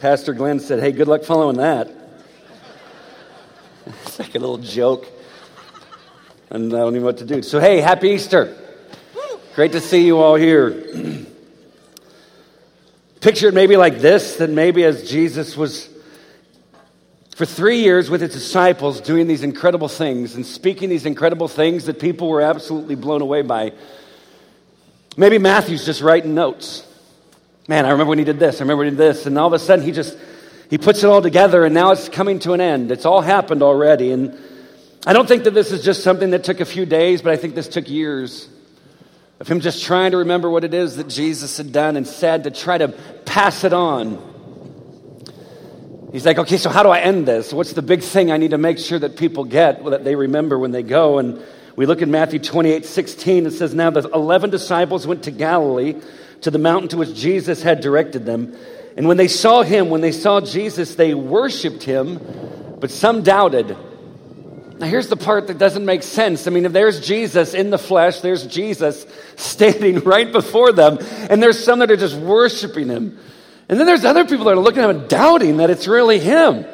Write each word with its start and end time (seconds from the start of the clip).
Pastor 0.00 0.32
Glenn 0.32 0.60
said, 0.60 0.80
Hey, 0.80 0.92
good 0.92 1.08
luck 1.08 1.24
following 1.24 1.58
that. 1.58 1.90
it's 3.86 4.18
like 4.18 4.34
a 4.34 4.38
little 4.38 4.56
joke. 4.56 5.06
And 6.48 6.72
I 6.72 6.78
don't 6.78 6.94
even 6.94 7.00
know 7.00 7.06
what 7.06 7.18
to 7.18 7.26
do. 7.26 7.42
So, 7.42 7.60
hey, 7.60 7.82
happy 7.82 8.08
Easter. 8.08 8.56
Great 9.54 9.72
to 9.72 9.80
see 9.80 10.06
you 10.06 10.16
all 10.16 10.36
here. 10.36 10.70
Picture 13.20 13.48
it 13.48 13.54
maybe 13.54 13.76
like 13.76 13.98
this 13.98 14.36
that 14.36 14.48
maybe 14.48 14.84
as 14.84 15.08
Jesus 15.10 15.54
was 15.54 15.90
for 17.36 17.44
three 17.44 17.82
years 17.82 18.08
with 18.08 18.22
his 18.22 18.32
disciples 18.32 19.02
doing 19.02 19.26
these 19.26 19.42
incredible 19.42 19.88
things 19.88 20.34
and 20.34 20.46
speaking 20.46 20.88
these 20.88 21.04
incredible 21.04 21.48
things 21.48 21.84
that 21.84 22.00
people 22.00 22.28
were 22.30 22.40
absolutely 22.40 22.94
blown 22.94 23.20
away 23.20 23.42
by. 23.42 23.74
Maybe 25.18 25.36
Matthew's 25.36 25.84
just 25.84 26.00
writing 26.00 26.34
notes. 26.34 26.86
Man, 27.70 27.86
I 27.86 27.90
remember 27.90 28.08
when 28.08 28.18
he 28.18 28.24
did 28.24 28.40
this, 28.40 28.56
I 28.56 28.64
remember 28.64 28.82
he 28.82 28.90
did 28.90 28.98
this, 28.98 29.26
and 29.26 29.38
all 29.38 29.46
of 29.46 29.52
a 29.52 29.58
sudden 29.60 29.84
he 29.84 29.92
just 29.92 30.18
he 30.70 30.76
puts 30.76 31.04
it 31.04 31.06
all 31.06 31.22
together 31.22 31.64
and 31.64 31.72
now 31.72 31.92
it's 31.92 32.08
coming 32.08 32.40
to 32.40 32.52
an 32.52 32.60
end. 32.60 32.90
It's 32.90 33.06
all 33.06 33.20
happened 33.20 33.62
already. 33.62 34.10
And 34.10 34.36
I 35.06 35.12
don't 35.12 35.28
think 35.28 35.44
that 35.44 35.54
this 35.54 35.70
is 35.70 35.84
just 35.84 36.02
something 36.02 36.30
that 36.30 36.42
took 36.42 36.58
a 36.58 36.64
few 36.64 36.84
days, 36.84 37.22
but 37.22 37.32
I 37.32 37.36
think 37.36 37.54
this 37.54 37.68
took 37.68 37.88
years 37.88 38.48
of 39.38 39.46
him 39.46 39.60
just 39.60 39.84
trying 39.84 40.10
to 40.10 40.16
remember 40.16 40.50
what 40.50 40.64
it 40.64 40.74
is 40.74 40.96
that 40.96 41.06
Jesus 41.06 41.58
had 41.58 41.70
done 41.70 41.96
and 41.96 42.08
said 42.08 42.42
to 42.42 42.50
try 42.50 42.76
to 42.76 42.88
pass 43.24 43.62
it 43.62 43.72
on. 43.72 44.18
He's 46.10 46.26
like, 46.26 46.38
okay, 46.38 46.56
so 46.56 46.70
how 46.70 46.82
do 46.82 46.88
I 46.88 46.98
end 46.98 47.28
this? 47.28 47.52
What's 47.52 47.72
the 47.72 47.82
big 47.82 48.02
thing 48.02 48.32
I 48.32 48.36
need 48.36 48.50
to 48.50 48.58
make 48.58 48.78
sure 48.78 48.98
that 48.98 49.16
people 49.16 49.44
get, 49.44 49.84
that 49.84 50.02
they 50.02 50.16
remember 50.16 50.58
when 50.58 50.72
they 50.72 50.82
go? 50.82 51.20
And 51.20 51.40
we 51.80 51.86
look 51.86 52.02
at 52.02 52.08
Matthew 52.08 52.38
28 52.38 52.84
16. 52.84 53.46
It 53.46 53.52
says, 53.52 53.74
Now 53.74 53.88
the 53.88 54.06
11 54.10 54.50
disciples 54.50 55.06
went 55.06 55.22
to 55.22 55.30
Galilee, 55.30 55.98
to 56.42 56.50
the 56.50 56.58
mountain 56.58 56.90
to 56.90 56.98
which 56.98 57.14
Jesus 57.14 57.62
had 57.62 57.80
directed 57.80 58.26
them. 58.26 58.54
And 58.98 59.08
when 59.08 59.16
they 59.16 59.28
saw 59.28 59.62
him, 59.62 59.88
when 59.88 60.02
they 60.02 60.12
saw 60.12 60.42
Jesus, 60.42 60.96
they 60.96 61.14
worshiped 61.14 61.82
him, 61.82 62.20
but 62.78 62.90
some 62.90 63.22
doubted. 63.22 63.74
Now, 64.78 64.88
here's 64.88 65.08
the 65.08 65.16
part 65.16 65.46
that 65.46 65.56
doesn't 65.56 65.86
make 65.86 66.02
sense. 66.02 66.46
I 66.46 66.50
mean, 66.50 66.66
if 66.66 66.72
there's 66.72 67.00
Jesus 67.00 67.54
in 67.54 67.70
the 67.70 67.78
flesh, 67.78 68.20
there's 68.20 68.46
Jesus 68.46 69.06
standing 69.36 70.00
right 70.04 70.30
before 70.30 70.72
them, 70.72 70.98
and 71.30 71.42
there's 71.42 71.64
some 71.64 71.78
that 71.78 71.90
are 71.90 71.96
just 71.96 72.14
worshiping 72.14 72.88
him. 72.88 73.18
And 73.70 73.80
then 73.80 73.86
there's 73.86 74.04
other 74.04 74.26
people 74.26 74.44
that 74.44 74.52
are 74.52 74.60
looking 74.60 74.82
at 74.82 74.90
him 74.90 74.98
and 74.98 75.08
doubting 75.08 75.56
that 75.56 75.70
it's 75.70 75.88
really 75.88 76.18
him. 76.18 76.66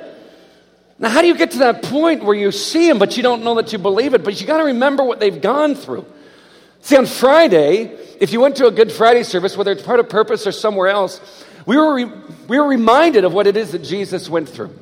Now, 0.98 1.10
how 1.10 1.20
do 1.20 1.26
you 1.26 1.36
get 1.36 1.50
to 1.52 1.58
that 1.58 1.82
point 1.82 2.24
where 2.24 2.34
you 2.34 2.50
see 2.50 2.88
them, 2.88 2.98
but 2.98 3.16
you 3.16 3.22
don't 3.22 3.44
know 3.44 3.54
that 3.56 3.72
you 3.72 3.78
believe 3.78 4.14
it? 4.14 4.24
But 4.24 4.40
you 4.40 4.46
got 4.46 4.58
to 4.58 4.64
remember 4.64 5.04
what 5.04 5.20
they've 5.20 5.40
gone 5.40 5.74
through. 5.74 6.06
See, 6.80 6.96
on 6.96 7.06
Friday, 7.06 7.96
if 8.18 8.32
you 8.32 8.40
went 8.40 8.56
to 8.56 8.66
a 8.66 8.70
Good 8.70 8.90
Friday 8.90 9.22
service, 9.22 9.56
whether 9.56 9.72
it's 9.72 9.82
part 9.82 10.00
of 10.00 10.08
purpose 10.08 10.46
or 10.46 10.52
somewhere 10.52 10.88
else, 10.88 11.20
we 11.66 11.76
were, 11.76 11.94
re- 11.94 12.12
we 12.48 12.58
were 12.58 12.66
reminded 12.66 13.24
of 13.24 13.34
what 13.34 13.46
it 13.46 13.56
is 13.56 13.72
that 13.72 13.80
Jesus 13.80 14.28
went 14.28 14.48
through. 14.48 14.74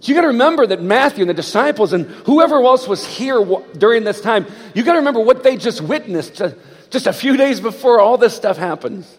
So 0.00 0.08
you 0.08 0.14
got 0.14 0.22
to 0.22 0.28
remember 0.28 0.66
that 0.66 0.82
Matthew 0.82 1.22
and 1.22 1.30
the 1.30 1.34
disciples 1.34 1.94
and 1.94 2.06
whoever 2.26 2.56
else 2.62 2.86
was 2.86 3.06
here 3.06 3.42
during 3.78 4.04
this 4.04 4.20
time, 4.20 4.46
you 4.74 4.82
got 4.82 4.92
to 4.92 4.98
remember 4.98 5.20
what 5.20 5.42
they 5.42 5.56
just 5.56 5.80
witnessed 5.80 6.42
uh, 6.42 6.50
just 6.90 7.06
a 7.06 7.12
few 7.12 7.38
days 7.38 7.58
before 7.60 8.00
all 8.00 8.18
this 8.18 8.36
stuff 8.36 8.58
happens. 8.58 9.18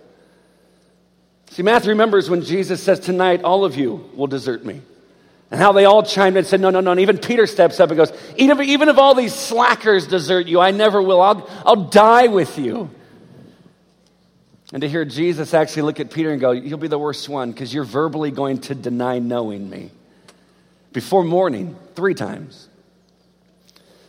See, 1.49 1.63
Matthew 1.63 1.89
remembers 1.89 2.29
when 2.29 2.41
Jesus 2.41 2.83
says, 2.83 2.99
Tonight, 2.99 3.43
all 3.43 3.65
of 3.65 3.75
you 3.75 4.09
will 4.13 4.27
desert 4.27 4.63
me. 4.63 4.81
And 5.51 5.59
how 5.59 5.71
they 5.73 5.85
all 5.85 6.03
chimed 6.03 6.35
in 6.35 6.39
and 6.39 6.47
said, 6.47 6.59
No, 6.59 6.69
no, 6.69 6.79
no. 6.79 6.91
And 6.91 6.99
even 6.99 7.17
Peter 7.17 7.45
steps 7.45 7.79
up 7.79 7.89
and 7.89 7.97
goes, 7.97 8.11
Even 8.35 8.59
if, 8.59 8.67
even 8.67 8.89
if 8.89 8.97
all 8.97 9.13
these 9.13 9.33
slackers 9.33 10.07
desert 10.07 10.47
you, 10.47 10.59
I 10.59 10.71
never 10.71 11.01
will. 11.01 11.21
I'll, 11.21 11.49
I'll 11.65 11.83
die 11.85 12.27
with 12.27 12.57
you. 12.57 12.89
And 14.73 14.81
to 14.81 14.89
hear 14.89 15.05
Jesus 15.05 15.53
actually 15.53 15.83
look 15.83 15.99
at 15.99 16.09
Peter 16.09 16.31
and 16.31 16.41
go, 16.41 16.51
You'll 16.51 16.79
be 16.79 16.87
the 16.87 16.97
worst 16.97 17.29
one 17.29 17.51
because 17.51 17.73
you're 17.73 17.83
verbally 17.83 18.31
going 18.31 18.59
to 18.61 18.75
deny 18.75 19.19
knowing 19.19 19.69
me 19.69 19.91
before 20.93 21.23
morning 21.23 21.75
three 21.93 22.15
times. 22.15 22.67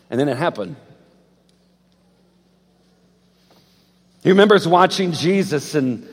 And 0.08 0.18
then 0.18 0.28
it 0.28 0.38
happened. 0.38 0.76
He 4.22 4.30
remembers 4.30 4.66
watching 4.66 5.12
Jesus 5.12 5.74
and 5.74 6.08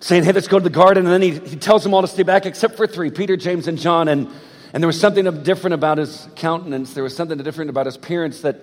saying, 0.00 0.24
Hey, 0.24 0.32
let's 0.32 0.48
go 0.48 0.58
to 0.58 0.64
the 0.64 0.70
garden. 0.70 1.06
And 1.06 1.12
then 1.12 1.22
he, 1.22 1.38
he 1.48 1.56
tells 1.56 1.84
them 1.84 1.94
all 1.94 2.02
to 2.02 2.08
stay 2.08 2.24
back 2.24 2.46
except 2.46 2.76
for 2.76 2.88
three 2.88 3.12
Peter, 3.12 3.36
James, 3.36 3.68
and 3.68 3.78
John. 3.78 4.08
And, 4.08 4.28
and 4.72 4.82
there 4.82 4.86
was 4.86 5.00
something 5.00 5.42
different 5.42 5.74
about 5.74 5.98
his 5.98 6.28
countenance. 6.36 6.94
There 6.94 7.04
was 7.04 7.16
something 7.16 7.38
different 7.38 7.70
about 7.70 7.86
his 7.86 7.96
appearance 7.96 8.42
that, 8.42 8.60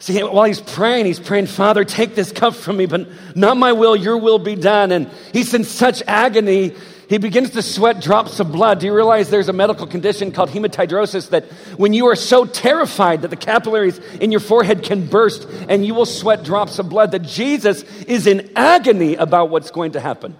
see, 0.00 0.22
while 0.22 0.44
he's 0.44 0.60
praying, 0.60 1.06
he's 1.06 1.20
praying, 1.20 1.46
Father, 1.46 1.84
take 1.84 2.14
this 2.14 2.32
cup 2.32 2.54
from 2.54 2.76
me, 2.76 2.86
but 2.86 3.08
not 3.36 3.56
my 3.56 3.72
will, 3.72 3.96
your 3.96 4.18
will 4.18 4.38
be 4.38 4.54
done. 4.54 4.92
And 4.92 5.10
he's 5.32 5.54
in 5.54 5.64
such 5.64 6.02
agony 6.06 6.74
he 7.08 7.18
begins 7.18 7.50
to 7.50 7.62
sweat 7.62 8.00
drops 8.00 8.40
of 8.40 8.50
blood. 8.50 8.80
Do 8.80 8.86
you 8.86 8.94
realize 8.94 9.30
there's 9.30 9.48
a 9.48 9.52
medical 9.52 9.86
condition 9.86 10.32
called 10.32 10.50
hematidrosis 10.50 11.30
that 11.30 11.44
when 11.76 11.92
you 11.92 12.06
are 12.06 12.16
so 12.16 12.44
terrified 12.44 13.22
that 13.22 13.28
the 13.28 13.36
capillaries 13.36 13.98
in 14.20 14.32
your 14.32 14.40
forehead 14.40 14.82
can 14.82 15.06
burst 15.06 15.46
and 15.68 15.86
you 15.86 15.94
will 15.94 16.06
sweat 16.06 16.42
drops 16.42 16.80
of 16.80 16.88
blood, 16.88 17.12
that 17.12 17.22
Jesus 17.22 17.82
is 18.02 18.26
in 18.26 18.50
agony 18.56 19.14
about 19.14 19.50
what's 19.50 19.70
going 19.70 19.92
to 19.92 20.00
happen? 20.00 20.36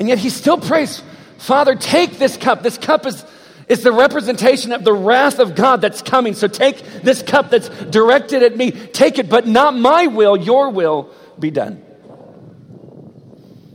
And 0.00 0.08
yet 0.08 0.18
he 0.18 0.30
still 0.30 0.58
prays, 0.58 1.02
Father, 1.38 1.74
take 1.74 2.18
this 2.18 2.36
cup. 2.36 2.62
This 2.62 2.76
cup 2.76 3.06
is, 3.06 3.24
is 3.68 3.82
the 3.82 3.92
representation 3.92 4.72
of 4.72 4.84
the 4.84 4.92
wrath 4.92 5.38
of 5.38 5.54
God 5.54 5.80
that's 5.80 6.02
coming. 6.02 6.34
So 6.34 6.48
take 6.48 6.84
this 7.02 7.22
cup 7.22 7.50
that's 7.50 7.68
directed 7.68 8.42
at 8.42 8.56
me. 8.56 8.72
Take 8.72 9.18
it, 9.18 9.28
but 9.28 9.46
not 9.46 9.74
my 9.74 10.08
will, 10.08 10.36
your 10.36 10.70
will 10.70 11.10
be 11.38 11.50
done 11.52 11.80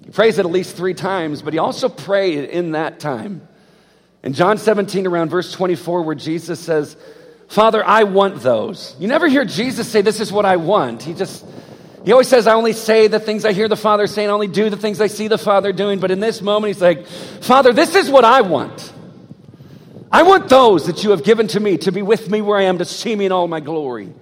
He 0.03 0.11
prays 0.11 0.37
it 0.37 0.45
at 0.45 0.51
least 0.51 0.75
three 0.75 0.93
times, 0.93 1.41
but 1.41 1.53
he 1.53 1.59
also 1.59 1.87
prayed 1.87 2.49
in 2.49 2.71
that 2.71 2.99
time. 2.99 3.47
In 4.21 4.33
John 4.33 4.57
17, 4.57 5.07
around 5.07 5.29
verse 5.29 5.51
24, 5.51 6.03
where 6.03 6.15
Jesus 6.15 6.59
says, 6.59 6.95
Father, 7.47 7.85
I 7.85 8.03
want 8.03 8.41
those. 8.41 8.95
You 8.99 9.07
never 9.07 9.27
hear 9.27 9.45
Jesus 9.45 9.87
say, 9.87 10.01
This 10.01 10.19
is 10.19 10.31
what 10.31 10.45
I 10.45 10.57
want. 10.57 11.03
He 11.03 11.13
just, 11.13 11.45
he 12.05 12.11
always 12.11 12.27
says, 12.27 12.47
I 12.47 12.53
only 12.53 12.73
say 12.73 13.07
the 13.07 13.19
things 13.19 13.45
I 13.45 13.53
hear 13.53 13.67
the 13.67 13.77
Father 13.77 14.07
saying, 14.07 14.29
I 14.29 14.33
only 14.33 14.47
do 14.47 14.69
the 14.69 14.77
things 14.77 14.99
I 14.99 15.07
see 15.07 15.29
the 15.29 15.37
Father 15.37 15.71
doing. 15.71 15.99
But 15.99 16.11
in 16.11 16.19
this 16.19 16.41
moment, 16.41 16.73
he's 16.73 16.81
like, 16.81 17.07
Father, 17.07 17.71
this 17.71 17.95
is 17.95 18.09
what 18.09 18.25
I 18.25 18.41
want. 18.41 18.93
I 20.11 20.23
want 20.23 20.49
those 20.49 20.87
that 20.87 21.03
you 21.03 21.11
have 21.11 21.23
given 21.23 21.47
to 21.47 21.59
me 21.59 21.77
to 21.79 21.91
be 21.91 22.01
with 22.01 22.29
me 22.29 22.41
where 22.41 22.59
I 22.59 22.63
am, 22.63 22.77
to 22.79 22.85
see 22.85 23.15
me 23.15 23.25
in 23.25 23.31
all 23.31 23.47
my 23.47 23.61
glory. 23.61 24.13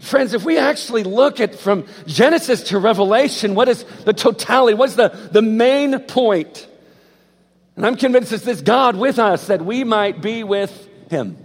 Friends, 0.00 0.34
if 0.34 0.44
we 0.44 0.58
actually 0.58 1.02
look 1.02 1.40
at 1.40 1.54
from 1.54 1.86
Genesis 2.06 2.64
to 2.64 2.78
Revelation, 2.78 3.54
what 3.54 3.68
is 3.68 3.84
the 4.04 4.12
totality? 4.12 4.74
What's 4.74 4.96
the, 4.96 5.08
the 5.08 5.40
main 5.40 5.98
point? 6.00 6.68
And 7.76 7.86
I'm 7.86 7.96
convinced 7.96 8.32
it's 8.32 8.44
this 8.44 8.60
God 8.60 8.96
with 8.96 9.18
us 9.18 9.46
that 9.46 9.64
we 9.64 9.82
might 9.82 10.20
be 10.20 10.44
with 10.44 10.88
Him. 11.10 11.38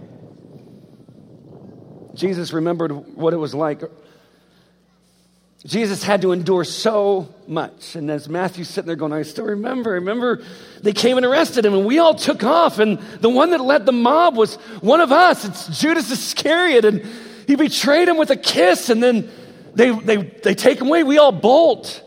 Jesus 2.14 2.52
remembered 2.52 2.92
what 3.16 3.32
it 3.32 3.38
was 3.38 3.54
like. 3.54 3.82
Jesus 5.66 6.02
had 6.02 6.22
to 6.22 6.32
endure 6.32 6.64
so 6.64 7.34
much. 7.46 7.94
And 7.94 8.10
as 8.10 8.28
Matthew's 8.28 8.68
sitting 8.68 8.86
there 8.86 8.96
going, 8.96 9.12
I 9.12 9.22
still 9.22 9.44
remember, 9.44 9.90
I 9.90 9.96
remember 9.96 10.42
they 10.80 10.94
came 10.94 11.18
and 11.18 11.26
arrested 11.26 11.66
him 11.66 11.74
and 11.74 11.84
we 11.84 11.98
all 11.98 12.14
took 12.14 12.42
off. 12.42 12.78
And 12.78 12.98
the 13.20 13.28
one 13.28 13.50
that 13.50 13.60
led 13.60 13.84
the 13.84 13.92
mob 13.92 14.36
was 14.36 14.54
one 14.80 15.00
of 15.00 15.12
us. 15.12 15.44
It's 15.44 15.78
Judas 15.78 16.10
Iscariot. 16.10 16.86
And 16.86 17.06
he 17.50 17.56
betrayed 17.56 18.06
him 18.08 18.16
with 18.16 18.30
a 18.30 18.36
kiss, 18.36 18.90
and 18.90 19.02
then 19.02 19.28
they, 19.74 19.90
they, 19.90 20.16
they 20.18 20.54
take 20.54 20.80
him 20.80 20.86
away. 20.86 21.02
We 21.02 21.18
all 21.18 21.32
bolt. 21.32 22.00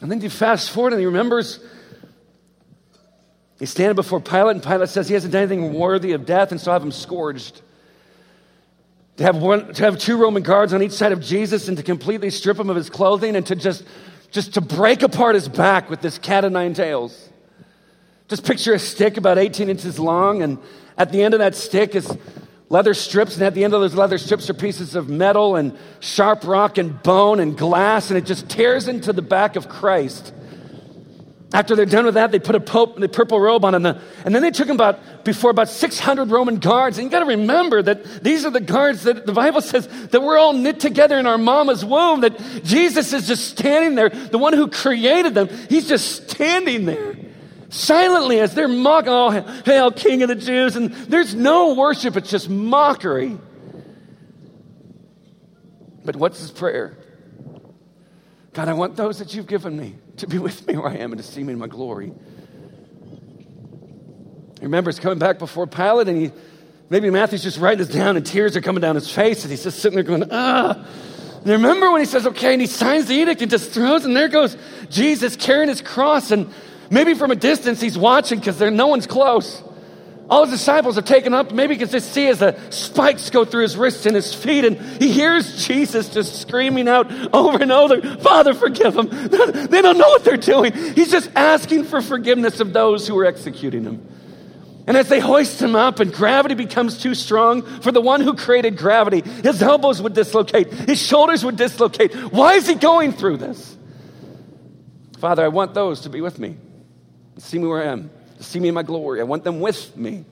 And 0.00 0.10
then 0.10 0.22
you 0.22 0.30
fast 0.30 0.70
forward, 0.70 0.94
and 0.94 1.00
he 1.00 1.04
remembers 1.06 1.60
he's 3.58 3.68
standing 3.70 3.94
before 3.94 4.20
Pilate, 4.20 4.56
and 4.56 4.62
Pilate 4.62 4.88
says 4.88 5.06
he 5.06 5.12
hasn't 5.12 5.34
done 5.34 5.42
anything 5.42 5.74
worthy 5.74 6.12
of 6.12 6.24
death, 6.24 6.50
and 6.50 6.58
so 6.58 6.70
I 6.70 6.74
have 6.74 6.82
him 6.82 6.92
scourged. 6.92 7.60
To 9.18 9.24
have, 9.24 9.36
one, 9.36 9.74
to 9.74 9.84
have 9.84 9.98
two 9.98 10.16
Roman 10.16 10.42
guards 10.42 10.72
on 10.72 10.82
each 10.82 10.92
side 10.92 11.12
of 11.12 11.20
Jesus 11.20 11.68
and 11.68 11.76
to 11.76 11.82
completely 11.82 12.30
strip 12.30 12.58
him 12.58 12.70
of 12.70 12.76
his 12.76 12.88
clothing 12.88 13.36
and 13.36 13.44
to 13.46 13.54
just, 13.54 13.84
just 14.30 14.54
to 14.54 14.60
break 14.60 15.02
apart 15.02 15.34
his 15.34 15.48
back 15.48 15.90
with 15.90 16.00
this 16.00 16.18
cat 16.18 16.44
o' 16.44 16.48
nine 16.48 16.72
tails. 16.72 17.28
Just 18.28 18.46
picture 18.46 18.72
a 18.72 18.78
stick 18.78 19.18
about 19.18 19.36
18 19.36 19.68
inches 19.68 19.98
long, 19.98 20.42
and 20.42 20.58
at 20.96 21.12
the 21.12 21.22
end 21.22 21.34
of 21.34 21.40
that 21.40 21.54
stick 21.54 21.94
is 21.94 22.16
leather 22.70 22.94
strips, 22.94 23.34
and 23.34 23.42
at 23.42 23.52
the 23.52 23.64
end 23.64 23.74
of 23.74 23.82
those 23.82 23.94
leather 23.94 24.16
strips 24.16 24.48
are 24.48 24.54
pieces 24.54 24.94
of 24.94 25.10
metal 25.10 25.56
and 25.56 25.76
sharp 26.00 26.44
rock 26.44 26.78
and 26.78 27.02
bone 27.02 27.38
and 27.40 27.58
glass, 27.58 28.08
and 28.08 28.16
it 28.16 28.24
just 28.24 28.48
tears 28.48 28.88
into 28.88 29.12
the 29.12 29.20
back 29.20 29.56
of 29.56 29.68
Christ. 29.68 30.32
After 31.54 31.76
they're 31.76 31.84
done 31.84 32.06
with 32.06 32.14
that, 32.14 32.32
they 32.32 32.38
put 32.38 32.54
a 32.54 32.60
pope, 32.60 32.98
the 32.98 33.08
purple 33.08 33.38
robe 33.38 33.64
on 33.64 33.74
him, 33.74 33.84
and 33.84 34.34
then 34.34 34.40
they 34.40 34.50
took 34.50 34.68
him 34.68 34.76
about 34.76 35.24
before 35.24 35.50
about 35.50 35.68
600 35.68 36.30
Roman 36.30 36.56
guards. 36.56 36.96
And 36.96 37.04
you 37.04 37.10
got 37.10 37.20
to 37.20 37.26
remember 37.26 37.82
that 37.82 38.24
these 38.24 38.46
are 38.46 38.50
the 38.50 38.60
guards 38.60 39.02
that 39.02 39.26
the 39.26 39.32
Bible 39.32 39.60
says 39.60 39.86
that 40.08 40.22
we're 40.22 40.38
all 40.38 40.54
knit 40.54 40.80
together 40.80 41.18
in 41.18 41.26
our 41.26 41.36
mama's 41.36 41.84
womb. 41.84 42.22
That 42.22 42.38
Jesus 42.64 43.12
is 43.12 43.26
just 43.26 43.48
standing 43.48 43.96
there, 43.96 44.08
the 44.08 44.38
one 44.38 44.54
who 44.54 44.68
created 44.68 45.34
them. 45.34 45.50
He's 45.68 45.86
just 45.88 46.30
standing 46.30 46.86
there 46.86 47.16
silently 47.68 48.40
as 48.40 48.54
they're 48.54 48.68
mocking, 48.68 49.12
oh, 49.12 49.30
hail, 49.64 49.90
King 49.90 50.22
of 50.22 50.28
the 50.28 50.34
Jews. 50.34 50.76
And 50.76 50.92
there's 50.92 51.34
no 51.34 51.74
worship, 51.74 52.16
it's 52.16 52.30
just 52.30 52.48
mockery. 52.48 53.38
But 56.04 56.16
what's 56.16 56.40
his 56.40 56.50
prayer? 56.50 56.96
God, 58.54 58.68
I 58.68 58.72
want 58.72 58.96
those 58.96 59.18
that 59.18 59.34
you've 59.34 59.46
given 59.46 59.76
me 59.76 59.96
to 60.22 60.26
be 60.28 60.38
with 60.46 60.66
me 60.66 60.76
where 60.76 60.88
I 60.88 60.96
am 60.96 61.12
and 61.12 61.20
to 61.20 61.26
see 61.26 61.42
me 61.42 61.52
in 61.52 61.58
my 61.58 61.66
glory. 61.66 62.12
He 64.58 64.66
remembers 64.66 64.98
coming 64.98 65.18
back 65.18 65.38
before 65.38 65.66
Pilate, 65.66 66.08
and 66.08 66.16
he 66.16 66.32
maybe 66.88 67.10
Matthew's 67.10 67.42
just 67.42 67.58
writing 67.58 67.78
this 67.78 67.88
down, 67.88 68.16
and 68.16 68.24
tears 68.24 68.56
are 68.56 68.60
coming 68.60 68.80
down 68.80 68.94
his 68.94 69.10
face, 69.10 69.42
and 69.42 69.50
he's 69.50 69.64
just 69.64 69.80
sitting 69.80 69.96
there 69.96 70.04
going, 70.04 70.24
ah. 70.30 70.86
And 71.40 71.50
remember 71.50 71.90
when 71.90 72.00
he 72.00 72.06
says, 72.06 72.26
okay, 72.28 72.52
and 72.52 72.60
he 72.60 72.68
signs 72.68 73.06
the 73.06 73.14
edict 73.14 73.42
and 73.42 73.50
just 73.50 73.72
throws, 73.72 74.04
and 74.04 74.16
there 74.16 74.28
goes 74.28 74.56
Jesus 74.88 75.34
carrying 75.34 75.68
his 75.68 75.80
cross, 75.82 76.30
and 76.30 76.48
maybe 76.90 77.14
from 77.14 77.32
a 77.32 77.36
distance 77.36 77.80
he's 77.80 77.98
watching 77.98 78.38
because 78.38 78.60
no 78.60 78.86
one's 78.86 79.08
close. 79.08 79.62
All 80.30 80.46
his 80.46 80.58
disciples 80.58 80.96
are 80.96 81.02
taken 81.02 81.34
up. 81.34 81.52
Maybe 81.52 81.74
he 81.74 81.78
can 81.78 81.88
just 81.88 82.12
see 82.12 82.28
as 82.28 82.38
the 82.38 82.56
spikes 82.70 83.28
go 83.30 83.44
through 83.44 83.62
his 83.62 83.76
wrists 83.76 84.06
and 84.06 84.14
his 84.14 84.32
feet, 84.32 84.64
and 84.64 84.78
he 85.00 85.10
hears 85.12 85.66
Jesus 85.66 86.08
just 86.08 86.40
screaming 86.40 86.88
out 86.88 87.10
over 87.34 87.58
and 87.58 87.72
over, 87.72 88.00
Father, 88.18 88.54
forgive 88.54 88.94
them. 88.94 89.08
They 89.72 89.82
don't 89.82 89.98
know 89.98 90.08
what 90.08 90.24
they're 90.24 90.36
doing. 90.36 90.72
He's 90.72 91.10
just 91.10 91.30
asking 91.34 91.84
for 91.84 92.00
forgiveness 92.00 92.60
of 92.60 92.72
those 92.72 93.06
who 93.06 93.18
are 93.18 93.24
executing 93.24 93.84
him. 93.84 94.06
And 94.86 94.96
as 94.96 95.08
they 95.08 95.20
hoist 95.20 95.62
him 95.62 95.76
up 95.76 96.00
and 96.00 96.12
gravity 96.12 96.54
becomes 96.54 97.00
too 97.00 97.14
strong 97.14 97.62
for 97.80 97.92
the 97.92 98.00
one 98.00 98.20
who 98.20 98.34
created 98.34 98.76
gravity, 98.76 99.20
his 99.20 99.62
elbows 99.62 100.02
would 100.02 100.14
dislocate, 100.14 100.72
his 100.72 101.00
shoulders 101.00 101.44
would 101.44 101.56
dislocate. 101.56 102.14
Why 102.32 102.54
is 102.54 102.66
he 102.66 102.74
going 102.74 103.12
through 103.12 103.38
this? 103.38 103.76
Father, 105.18 105.44
I 105.44 105.48
want 105.48 105.74
those 105.74 106.00
to 106.02 106.10
be 106.10 106.20
with 106.20 106.38
me, 106.38 106.56
see 107.38 107.58
me 107.58 107.66
where 107.66 107.82
I 107.82 107.86
am, 107.86 108.10
to 108.38 108.42
see 108.42 108.60
me 108.60 108.68
in 108.68 108.74
my 108.74 108.82
glory. 108.82 109.20
I 109.20 109.24
want 109.24 109.44
them 109.44 109.60
with 109.60 109.96
me. 109.96 110.24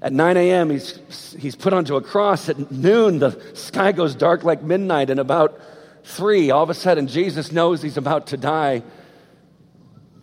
At 0.00 0.12
9 0.12 0.36
a.m., 0.36 0.70
he's, 0.70 1.36
he's 1.38 1.54
put 1.54 1.72
onto 1.72 1.94
a 1.94 2.02
cross. 2.02 2.48
At 2.48 2.72
noon, 2.72 3.20
the 3.20 3.40
sky 3.54 3.92
goes 3.92 4.16
dark 4.16 4.42
like 4.42 4.62
midnight. 4.62 5.10
And 5.10 5.20
about 5.20 5.60
3, 6.04 6.50
all 6.50 6.64
of 6.64 6.70
a 6.70 6.74
sudden, 6.74 7.06
Jesus 7.06 7.52
knows 7.52 7.82
he's 7.82 7.96
about 7.96 8.28
to 8.28 8.36
die 8.36 8.82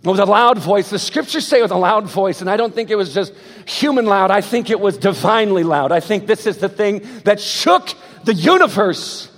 with 0.03 0.19
a 0.19 0.25
loud 0.25 0.57
voice. 0.57 0.89
The 0.89 0.99
scriptures 0.99 1.47
say 1.47 1.61
with 1.61 1.71
a 1.71 1.77
loud 1.77 2.05
voice, 2.05 2.41
and 2.41 2.49
I 2.49 2.57
don't 2.57 2.73
think 2.73 2.89
it 2.89 2.95
was 2.95 3.13
just 3.13 3.33
human 3.65 4.05
loud, 4.05 4.31
I 4.31 4.41
think 4.41 4.69
it 4.69 4.79
was 4.79 4.97
divinely 4.97 5.63
loud. 5.63 5.91
I 5.91 5.99
think 5.99 6.27
this 6.27 6.45
is 6.45 6.57
the 6.57 6.69
thing 6.69 7.05
that 7.23 7.39
shook 7.39 7.89
the 8.23 8.33
universe. 8.33 9.29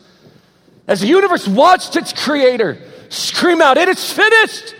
As 0.87 1.01
the 1.01 1.07
universe 1.07 1.47
watched 1.47 1.95
its 1.95 2.13
creator 2.13 2.79
scream 3.09 3.61
out, 3.61 3.77
It 3.77 3.89
is 3.89 4.11
finished! 4.11 4.75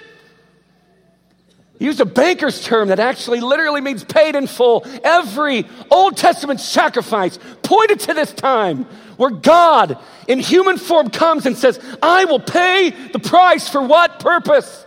He 1.81 1.87
used 1.87 1.99
a 1.99 2.05
banker's 2.05 2.63
term 2.63 2.89
that 2.89 2.99
actually 2.99 3.39
literally 3.39 3.81
means 3.81 4.03
paid 4.03 4.35
in 4.35 4.45
full. 4.45 4.85
Every 5.03 5.65
Old 5.89 6.15
Testament 6.15 6.59
sacrifice 6.59 7.39
pointed 7.63 8.01
to 8.01 8.13
this 8.13 8.31
time 8.31 8.83
where 9.17 9.31
God 9.31 9.97
in 10.27 10.37
human 10.37 10.77
form 10.77 11.09
comes 11.09 11.47
and 11.47 11.57
says, 11.57 11.79
I 11.99 12.25
will 12.25 12.39
pay 12.39 12.91
the 13.11 13.17
price 13.17 13.67
for 13.67 13.81
what 13.81 14.19
purpose? 14.19 14.85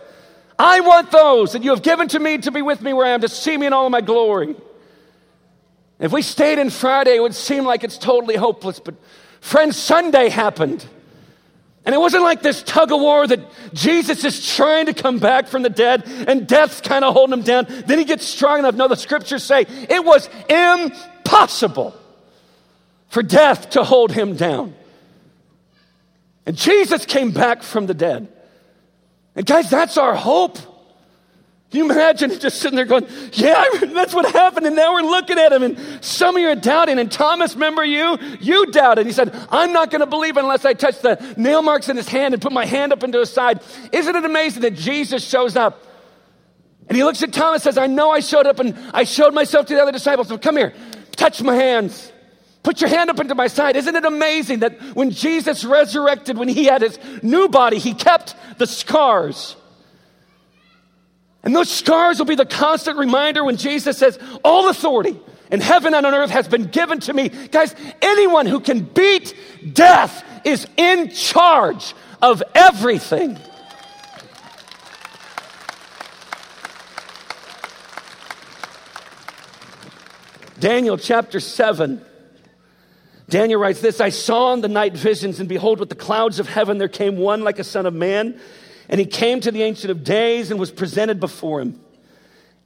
I 0.57 0.79
want 0.79 1.11
those 1.11 1.51
that 1.51 1.65
you 1.65 1.71
have 1.71 1.81
given 1.81 2.07
to 2.07 2.19
me 2.19 2.37
to 2.37 2.51
be 2.51 2.61
with 2.61 2.81
me 2.81 2.93
where 2.93 3.07
I 3.07 3.09
am, 3.09 3.19
to 3.19 3.27
see 3.27 3.57
me 3.57 3.65
in 3.67 3.73
all 3.73 3.89
my 3.89 3.99
glory. 3.99 4.55
If 5.99 6.13
we 6.13 6.21
stayed 6.21 6.59
in 6.59 6.69
Friday, 6.69 7.17
it 7.17 7.21
would 7.21 7.35
seem 7.35 7.65
like 7.65 7.83
it's 7.83 7.97
totally 7.97 8.37
hopeless. 8.37 8.79
But, 8.79 8.95
friends, 9.41 9.75
Sunday 9.75 10.29
happened. 10.29 10.85
And 11.85 11.93
it 11.93 11.99
wasn't 11.99 12.23
like 12.23 12.41
this 12.41 12.63
tug 12.63 12.91
of 12.91 12.99
war 12.99 13.27
that 13.27 13.39
Jesus 13.73 14.23
is 14.25 14.55
trying 14.55 14.87
to 14.87 14.93
come 14.93 15.19
back 15.19 15.47
from 15.47 15.61
the 15.61 15.69
dead 15.69 16.03
and 16.27 16.47
death's 16.47 16.81
kind 16.81 17.05
of 17.05 17.13
holding 17.13 17.33
him 17.33 17.43
down. 17.43 17.67
Then 17.85 17.99
he 17.99 18.05
gets 18.05 18.25
strong 18.25 18.59
enough. 18.59 18.73
No, 18.73 18.87
the 18.87 18.95
scriptures 18.95 19.43
say 19.43 19.61
it 19.67 20.03
was 20.03 20.27
impossible 20.49 21.95
for 23.09 23.21
death 23.21 23.69
to 23.71 23.83
hold 23.83 24.11
him 24.11 24.35
down. 24.35 24.73
And 26.47 26.55
Jesus 26.55 27.05
came 27.05 27.31
back 27.31 27.61
from 27.61 27.85
the 27.85 27.93
dead. 27.93 28.27
And 29.35 29.45
guys, 29.45 29.69
that's 29.69 29.97
our 29.97 30.15
hope. 30.15 30.57
Can 31.75 31.87
you 31.87 31.91
imagine 31.91 32.39
just 32.39 32.61
sitting 32.61 32.77
there 32.77 32.85
going, 32.85 33.05
Yeah, 33.33 33.65
that's 33.87 34.13
what 34.13 34.31
happened. 34.31 34.65
And 34.65 34.77
now 34.77 34.93
we're 34.93 35.01
looking 35.01 35.37
at 35.37 35.51
him. 35.51 35.61
And 35.61 35.77
some 35.99 36.37
of 36.37 36.41
you 36.41 36.47
are 36.47 36.55
doubting. 36.55 36.99
And 36.99 37.11
Thomas, 37.11 37.53
remember 37.53 37.83
you? 37.83 38.17
You 38.39 38.67
doubted. 38.67 39.05
He 39.05 39.11
said, 39.11 39.35
I'm 39.49 39.73
not 39.73 39.91
going 39.91 39.99
to 39.99 40.05
believe 40.05 40.37
unless 40.37 40.63
I 40.63 40.71
touch 40.71 41.01
the 41.01 41.33
nail 41.35 41.61
marks 41.61 41.89
in 41.89 41.97
his 41.97 42.07
hand 42.07 42.33
and 42.33 42.41
put 42.41 42.53
my 42.53 42.65
hand 42.65 42.93
up 42.93 43.03
into 43.03 43.19
his 43.19 43.29
side. 43.29 43.61
Isn't 43.91 44.15
it 44.15 44.23
amazing 44.23 44.61
that 44.61 44.75
Jesus 44.75 45.27
shows 45.27 45.57
up? 45.57 45.85
And 46.87 46.95
he 46.95 47.03
looks 47.03 47.21
at 47.23 47.33
Thomas 47.33 47.65
and 47.65 47.75
says, 47.75 47.77
I 47.77 47.87
know 47.87 48.09
I 48.09 48.21
showed 48.21 48.47
up 48.47 48.61
and 48.61 48.73
I 48.93 49.03
showed 49.03 49.33
myself 49.33 49.65
to 49.65 49.73
the 49.73 49.81
other 49.81 49.91
disciples. 49.91 50.29
So 50.29 50.37
come 50.37 50.55
here, 50.55 50.73
touch 51.17 51.43
my 51.43 51.55
hands. 51.55 52.09
Put 52.63 52.79
your 52.79 52.89
hand 52.89 53.09
up 53.09 53.19
into 53.19 53.35
my 53.35 53.47
side. 53.47 53.75
Isn't 53.75 53.97
it 53.97 54.05
amazing 54.05 54.59
that 54.59 54.79
when 54.95 55.11
Jesus 55.11 55.65
resurrected, 55.65 56.37
when 56.37 56.47
he 56.47 56.63
had 56.63 56.83
his 56.83 56.97
new 57.21 57.49
body, 57.49 57.79
he 57.79 57.93
kept 57.93 58.33
the 58.59 58.65
scars? 58.65 59.57
And 61.45 61.55
those 61.55 61.69
scars 61.69 62.17
will 62.17 62.25
be 62.25 62.35
the 62.35 62.45
constant 62.45 62.97
reminder 62.97 63.43
when 63.43 63.55
Jesus 63.55 63.97
says, 63.99 64.17
All 64.43 64.67
authority 64.67 65.17
in 65.51 65.61
heaven 65.61 65.93
and 65.93 66.03
on 66.05 66.13
earth 66.13 66.31
has 66.31 66.47
been 66.47 66.65
given 66.65 66.99
to 67.01 67.13
me. 67.13 67.29
Guys, 67.29 67.75
anyone 68.01 68.47
who 68.47 68.59
can 68.59 68.81
beat 68.81 69.35
death 69.73 70.23
is 70.43 70.67
in 70.75 71.11
charge 71.11 71.93
of 72.19 72.41
everything. 72.55 73.37
Daniel 80.59 80.97
chapter 80.97 81.39
7. 81.39 82.03
Daniel 83.29 83.59
writes 83.59 83.81
this 83.81 84.01
I 84.01 84.09
saw 84.09 84.53
in 84.53 84.61
the 84.61 84.67
night 84.67 84.93
visions, 84.93 85.39
and 85.39 85.47
behold, 85.47 85.79
with 85.79 85.89
the 85.89 85.95
clouds 85.95 86.39
of 86.39 86.47
heaven 86.47 86.79
there 86.79 86.87
came 86.87 87.17
one 87.17 87.43
like 87.43 87.59
a 87.59 87.63
son 87.63 87.85
of 87.85 87.93
man, 87.93 88.39
and 88.89 88.99
he 88.99 89.05
came 89.05 89.41
to 89.41 89.51
the 89.51 89.63
Ancient 89.63 89.91
of 89.91 90.03
Days 90.03 90.51
and 90.51 90.59
was 90.59 90.71
presented 90.71 91.19
before 91.19 91.61
him. 91.61 91.79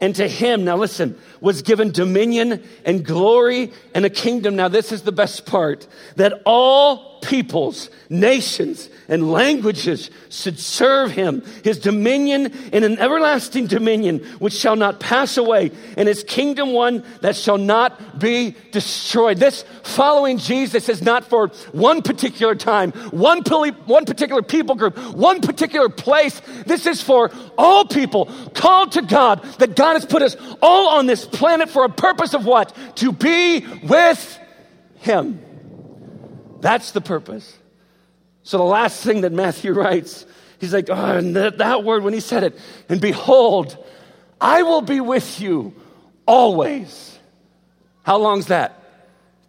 And 0.01 0.15
to 0.15 0.27
him, 0.27 0.63
now 0.63 0.77
listen, 0.77 1.17
was 1.41 1.61
given 1.61 1.91
dominion 1.91 2.63
and 2.85 3.05
glory 3.05 3.73
and 3.93 4.05
a 4.05 4.09
kingdom. 4.09 4.55
Now, 4.55 4.69
this 4.69 4.93
is 4.93 5.01
the 5.01 5.11
best 5.11 5.45
part 5.45 5.87
that 6.15 6.41
all 6.45 7.19
peoples, 7.19 7.89
nations, 8.09 8.89
and 9.09 9.31
languages 9.31 10.09
should 10.29 10.59
serve 10.59 11.11
him. 11.11 11.43
His 11.63 11.79
dominion 11.79 12.53
in 12.71 12.83
an 12.83 12.99
everlasting 12.99 13.67
dominion 13.67 14.19
which 14.39 14.53
shall 14.53 14.75
not 14.75 14.99
pass 14.99 15.35
away, 15.35 15.71
and 15.97 16.07
his 16.07 16.23
kingdom 16.23 16.71
one 16.71 17.03
that 17.21 17.35
shall 17.35 17.57
not 17.57 18.19
be 18.19 18.55
destroyed. 18.71 19.37
This 19.37 19.65
following 19.83 20.37
Jesus 20.37 20.87
is 20.87 21.01
not 21.01 21.25
for 21.25 21.47
one 21.71 22.01
particular 22.01 22.55
time, 22.55 22.91
one, 23.11 23.41
one 23.41 24.05
particular 24.05 24.41
people 24.41 24.75
group, 24.75 24.97
one 25.13 25.41
particular 25.41 25.89
place. 25.89 26.39
This 26.65 26.85
is 26.85 27.01
for 27.01 27.31
all 27.57 27.85
people 27.85 28.31
called 28.53 28.93
to 28.93 29.01
God, 29.01 29.43
that 29.57 29.75
God 29.75 29.93
has 29.93 30.05
put 30.05 30.21
us 30.21 30.37
all 30.61 30.89
on 30.97 31.07
this 31.07 31.25
planet 31.25 31.69
for 31.69 31.83
a 31.83 31.89
purpose 31.89 32.33
of 32.33 32.45
what? 32.45 32.75
To 32.97 33.11
be 33.11 33.65
with 33.83 34.39
him. 34.95 35.43
That's 36.61 36.91
the 36.91 37.01
purpose. 37.01 37.58
So 38.49 38.57
the 38.57 38.63
last 38.63 39.03
thing 39.03 39.21
that 39.21 39.31
Matthew 39.31 39.73
writes, 39.75 40.25
he's 40.57 40.73
like, 40.73 40.89
oh, 40.89 41.17
and 41.17 41.35
that, 41.35 41.59
that 41.59 41.83
word 41.83 42.01
when 42.01 42.15
he 42.15 42.19
said 42.19 42.43
it, 42.43 42.57
and 42.89 42.99
behold, 42.99 43.77
I 44.41 44.63
will 44.63 44.81
be 44.81 44.99
with 45.01 45.39
you 45.39 45.75
always. 46.25 47.19
How 48.01 48.17
long's 48.17 48.47
that? 48.47 48.73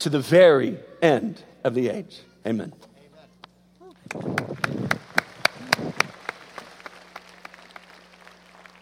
To 0.01 0.11
the 0.11 0.21
very 0.21 0.79
end 1.01 1.43
of 1.65 1.73
the 1.73 1.89
age. 1.89 2.21
Amen. 2.47 2.75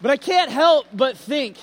But 0.01 0.11
I 0.11 0.17
can't 0.17 0.51
help 0.51 0.87
but 0.91 1.17
think 1.17 1.55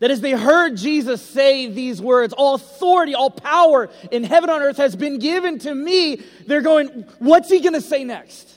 that 0.00 0.10
as 0.10 0.20
they 0.20 0.32
heard 0.32 0.76
Jesus 0.76 1.20
say 1.22 1.68
these 1.68 2.00
words, 2.00 2.32
all 2.32 2.54
authority, 2.54 3.14
all 3.14 3.30
power 3.30 3.90
in 4.10 4.24
heaven 4.24 4.48
on 4.50 4.62
earth 4.62 4.76
has 4.76 4.94
been 4.94 5.18
given 5.18 5.58
to 5.60 5.74
me, 5.74 6.22
they're 6.46 6.62
going, 6.62 6.88
what's 7.18 7.50
he 7.50 7.60
going 7.60 7.74
to 7.74 7.80
say 7.80 8.04
next? 8.04 8.48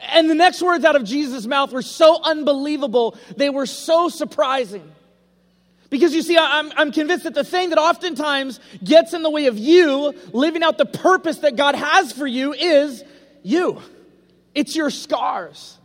And 0.00 0.28
the 0.28 0.34
next 0.34 0.60
words 0.60 0.84
out 0.84 0.96
of 0.96 1.04
Jesus' 1.04 1.46
mouth 1.46 1.72
were 1.72 1.82
so 1.82 2.20
unbelievable, 2.22 3.16
they 3.36 3.50
were 3.50 3.66
so 3.66 4.08
surprising. 4.08 4.90
Because 5.90 6.12
you 6.12 6.22
see, 6.22 6.36
I'm, 6.36 6.72
I'm 6.76 6.90
convinced 6.90 7.24
that 7.24 7.34
the 7.34 7.44
thing 7.44 7.70
that 7.70 7.78
oftentimes 7.78 8.58
gets 8.82 9.14
in 9.14 9.22
the 9.22 9.30
way 9.30 9.46
of 9.46 9.56
you 9.56 10.12
living 10.32 10.64
out 10.64 10.76
the 10.76 10.86
purpose 10.86 11.38
that 11.38 11.54
God 11.54 11.76
has 11.76 12.10
for 12.10 12.26
you 12.26 12.52
is 12.52 13.04
you. 13.44 13.80
It's 14.54 14.74
your 14.74 14.90
scars. 14.90 15.78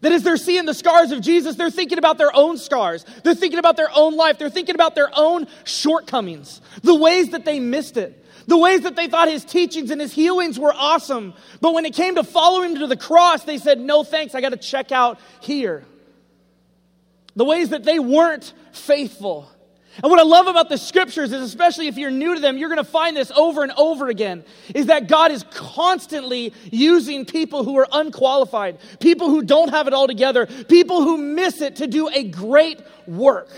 That 0.00 0.12
as 0.12 0.22
they're 0.22 0.36
seeing 0.36 0.64
the 0.64 0.74
scars 0.74 1.10
of 1.10 1.20
Jesus, 1.20 1.56
they're 1.56 1.70
thinking 1.70 1.98
about 1.98 2.18
their 2.18 2.34
own 2.34 2.56
scars. 2.56 3.04
They're 3.24 3.34
thinking 3.34 3.58
about 3.58 3.76
their 3.76 3.90
own 3.94 4.16
life. 4.16 4.38
They're 4.38 4.50
thinking 4.50 4.74
about 4.76 4.94
their 4.94 5.10
own 5.12 5.46
shortcomings, 5.64 6.60
the 6.82 6.94
ways 6.94 7.30
that 7.30 7.44
they 7.44 7.58
missed 7.58 7.96
it, 7.96 8.24
the 8.46 8.56
ways 8.56 8.82
that 8.82 8.96
they 8.96 9.08
thought 9.08 9.28
his 9.28 9.44
teachings 9.44 9.90
and 9.90 10.00
his 10.00 10.12
healings 10.12 10.58
were 10.58 10.72
awesome. 10.72 11.34
But 11.60 11.74
when 11.74 11.84
it 11.84 11.94
came 11.94 12.14
to 12.14 12.24
follow 12.24 12.62
him 12.62 12.76
to 12.76 12.86
the 12.86 12.96
cross, 12.96 13.42
they 13.44 13.58
said, 13.58 13.80
no 13.80 14.04
thanks, 14.04 14.34
I 14.34 14.40
got 14.40 14.50
to 14.50 14.56
check 14.56 14.92
out 14.92 15.18
here. 15.40 15.84
The 17.34 17.44
ways 17.44 17.70
that 17.70 17.84
they 17.84 17.98
weren't 17.98 18.52
faithful. 18.72 19.50
And 20.02 20.10
what 20.10 20.20
I 20.20 20.22
love 20.22 20.46
about 20.46 20.68
the 20.68 20.78
scriptures 20.78 21.32
is, 21.32 21.42
especially 21.42 21.88
if 21.88 21.96
you're 21.96 22.10
new 22.10 22.34
to 22.34 22.40
them, 22.40 22.56
you're 22.56 22.68
going 22.68 22.84
to 22.84 22.84
find 22.84 23.16
this 23.16 23.32
over 23.32 23.64
and 23.64 23.72
over 23.72 24.08
again, 24.08 24.44
is 24.74 24.86
that 24.86 25.08
God 25.08 25.32
is 25.32 25.44
constantly 25.50 26.52
using 26.70 27.24
people 27.24 27.64
who 27.64 27.76
are 27.78 27.88
unqualified, 27.90 28.78
people 29.00 29.28
who 29.28 29.42
don't 29.42 29.70
have 29.70 29.88
it 29.88 29.94
all 29.94 30.06
together, 30.06 30.46
people 30.46 31.02
who 31.02 31.18
miss 31.18 31.60
it 31.60 31.76
to 31.76 31.86
do 31.88 32.08
a 32.08 32.22
great 32.24 32.80
work. 33.06 33.50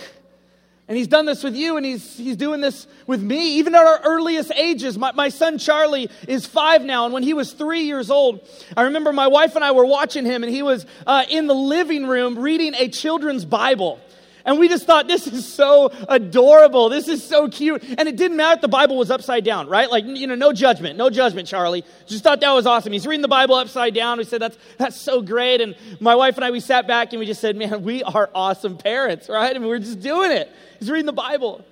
And 0.88 0.96
he's 0.96 1.06
done 1.06 1.24
this 1.24 1.44
with 1.44 1.54
you, 1.54 1.76
and 1.76 1.86
he's, 1.86 2.16
he's 2.16 2.36
doing 2.36 2.60
this 2.60 2.88
with 3.06 3.22
me, 3.22 3.58
even 3.58 3.76
at 3.76 3.84
our 3.84 4.00
earliest 4.02 4.50
ages. 4.56 4.98
My, 4.98 5.12
my 5.12 5.28
son 5.28 5.56
Charlie 5.56 6.10
is 6.26 6.46
five 6.46 6.82
now, 6.82 7.04
and 7.04 7.14
when 7.14 7.22
he 7.22 7.32
was 7.32 7.52
three 7.52 7.82
years 7.82 8.10
old, 8.10 8.40
I 8.76 8.82
remember 8.82 9.12
my 9.12 9.28
wife 9.28 9.54
and 9.54 9.64
I 9.64 9.70
were 9.70 9.84
watching 9.84 10.24
him, 10.24 10.42
and 10.42 10.52
he 10.52 10.62
was 10.62 10.86
uh, 11.06 11.24
in 11.30 11.46
the 11.46 11.54
living 11.54 12.06
room 12.06 12.36
reading 12.36 12.74
a 12.74 12.88
children's 12.88 13.44
Bible. 13.44 14.00
And 14.44 14.58
we 14.58 14.68
just 14.68 14.86
thought, 14.86 15.08
this 15.08 15.26
is 15.26 15.46
so 15.46 15.92
adorable. 16.08 16.88
This 16.88 17.08
is 17.08 17.22
so 17.26 17.48
cute. 17.48 17.82
And 17.98 18.08
it 18.08 18.16
didn't 18.16 18.36
matter 18.36 18.56
if 18.56 18.60
the 18.60 18.68
Bible 18.68 18.96
was 18.96 19.10
upside 19.10 19.44
down, 19.44 19.68
right? 19.68 19.90
Like, 19.90 20.04
you 20.04 20.26
know, 20.26 20.34
no 20.34 20.52
judgment, 20.52 20.96
no 20.96 21.10
judgment, 21.10 21.48
Charlie. 21.48 21.84
Just 22.06 22.24
thought 22.24 22.40
that 22.40 22.52
was 22.52 22.66
awesome. 22.66 22.92
He's 22.92 23.06
reading 23.06 23.22
the 23.22 23.28
Bible 23.28 23.54
upside 23.54 23.94
down. 23.94 24.18
We 24.18 24.24
said, 24.24 24.40
that's, 24.40 24.58
that's 24.78 25.00
so 25.00 25.22
great. 25.22 25.60
And 25.60 25.74
my 26.00 26.14
wife 26.14 26.36
and 26.36 26.44
I, 26.44 26.50
we 26.50 26.60
sat 26.60 26.86
back 26.86 27.12
and 27.12 27.20
we 27.20 27.26
just 27.26 27.40
said, 27.40 27.56
man, 27.56 27.82
we 27.82 28.02
are 28.02 28.30
awesome 28.34 28.76
parents, 28.76 29.28
right? 29.28 29.54
Mean, 29.54 29.68
we're 29.68 29.78
just 29.78 30.00
doing 30.00 30.30
it. 30.32 30.50
He's 30.78 30.90
reading 30.90 31.06
the 31.06 31.12
Bible. 31.12 31.64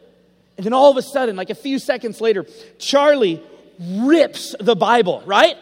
And 0.56 0.66
then 0.66 0.72
all 0.72 0.90
of 0.90 0.96
a 0.96 1.02
sudden, 1.02 1.36
like 1.36 1.50
a 1.50 1.54
few 1.54 1.78
seconds 1.78 2.20
later, 2.20 2.44
Charlie 2.78 3.42
rips 3.80 4.54
the 4.58 4.74
Bible, 4.74 5.22
right? 5.24 5.56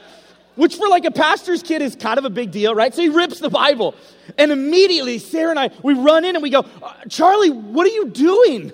Which 0.56 0.76
for 0.76 0.88
like 0.88 1.04
a 1.04 1.10
pastor's 1.10 1.62
kid 1.62 1.82
is 1.82 1.94
kind 1.94 2.18
of 2.18 2.24
a 2.24 2.30
big 2.30 2.50
deal, 2.50 2.74
right? 2.74 2.92
So 2.94 3.02
he 3.02 3.08
rips 3.08 3.38
the 3.38 3.50
Bible. 3.50 3.94
And 4.36 4.50
immediately, 4.50 5.18
Sarah 5.18 5.50
and 5.50 5.58
I, 5.58 5.70
we 5.82 5.94
run 5.94 6.24
in 6.24 6.34
and 6.34 6.42
we 6.42 6.50
go, 6.50 6.66
uh, 6.82 6.94
Charlie, 7.08 7.50
what 7.50 7.86
are 7.86 7.90
you 7.90 8.08
doing? 8.08 8.72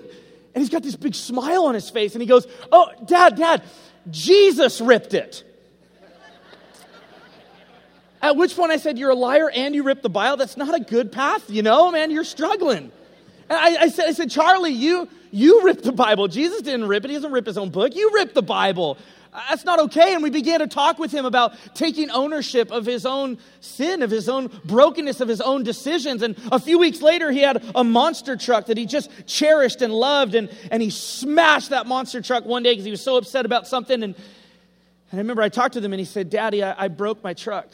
And 0.55 0.61
he's 0.61 0.69
got 0.69 0.83
this 0.83 0.95
big 0.95 1.15
smile 1.15 1.65
on 1.65 1.73
his 1.73 1.89
face 1.89 2.13
and 2.13 2.21
he 2.21 2.27
goes, 2.27 2.47
Oh, 2.71 2.89
dad, 3.05 3.35
dad, 3.35 3.63
Jesus 4.09 4.81
ripped 4.81 5.13
it. 5.13 5.43
At 8.21 8.37
which 8.37 8.55
point 8.55 8.71
I 8.71 8.77
said, 8.77 8.97
You're 8.97 9.09
a 9.09 9.15
liar 9.15 9.49
and 9.49 9.75
you 9.75 9.83
ripped 9.83 10.03
the 10.03 10.09
Bible. 10.09 10.37
That's 10.37 10.57
not 10.57 10.73
a 10.73 10.79
good 10.79 11.11
path, 11.11 11.49
you 11.49 11.61
know, 11.61 11.91
man. 11.91 12.11
You're 12.11 12.23
struggling. 12.23 12.91
And 13.49 13.59
I, 13.59 13.83
I, 13.83 13.89
said, 13.89 14.07
I 14.07 14.11
said, 14.13 14.31
Charlie, 14.31 14.71
you, 14.71 15.09
you 15.31 15.63
ripped 15.63 15.83
the 15.83 15.91
Bible. 15.91 16.27
Jesus 16.27 16.61
didn't 16.61 16.87
rip 16.87 17.03
it. 17.03 17.09
He 17.09 17.15
doesn't 17.15 17.31
rip 17.31 17.45
his 17.45 17.57
own 17.57 17.69
book. 17.69 17.95
You 17.95 18.11
ripped 18.13 18.35
the 18.35 18.41
Bible. 18.41 18.97
That's 19.33 19.65
not 19.65 19.79
okay. 19.79 20.13
And 20.13 20.21
we 20.21 20.29
began 20.29 20.59
to 20.59 20.67
talk 20.67 20.99
with 20.99 21.11
him 21.11 21.25
about 21.25 21.53
taking 21.73 22.11
ownership 22.11 22.71
of 22.71 22.85
his 22.85 23.05
own 23.05 23.39
sin, 23.61 24.03
of 24.03 24.11
his 24.11 24.29
own 24.29 24.51
brokenness, 24.63 25.21
of 25.21 25.27
his 25.27 25.41
own 25.41 25.63
decisions. 25.63 26.21
And 26.21 26.35
a 26.51 26.59
few 26.59 26.77
weeks 26.77 27.01
later, 27.01 27.31
he 27.31 27.39
had 27.39 27.63
a 27.73 27.83
monster 27.83 28.35
truck 28.35 28.67
that 28.67 28.77
he 28.77 28.85
just 28.85 29.09
cherished 29.25 29.81
and 29.81 29.91
loved. 29.91 30.35
And, 30.35 30.49
and 30.69 30.83
he 30.83 30.91
smashed 30.91 31.71
that 31.71 31.87
monster 31.87 32.21
truck 32.21 32.45
one 32.45 32.61
day 32.61 32.73
because 32.73 32.85
he 32.85 32.91
was 32.91 33.01
so 33.01 33.17
upset 33.17 33.45
about 33.45 33.67
something. 33.67 34.03
And, 34.03 34.15
and 34.15 35.13
I 35.13 35.17
remember 35.17 35.41
I 35.41 35.49
talked 35.49 35.73
to 35.73 35.81
him 35.81 35.93
and 35.93 35.99
he 35.99 36.05
said, 36.05 36.29
Daddy, 36.29 36.63
I, 36.63 36.85
I 36.85 36.87
broke 36.89 37.23
my 37.23 37.33
truck. 37.33 37.69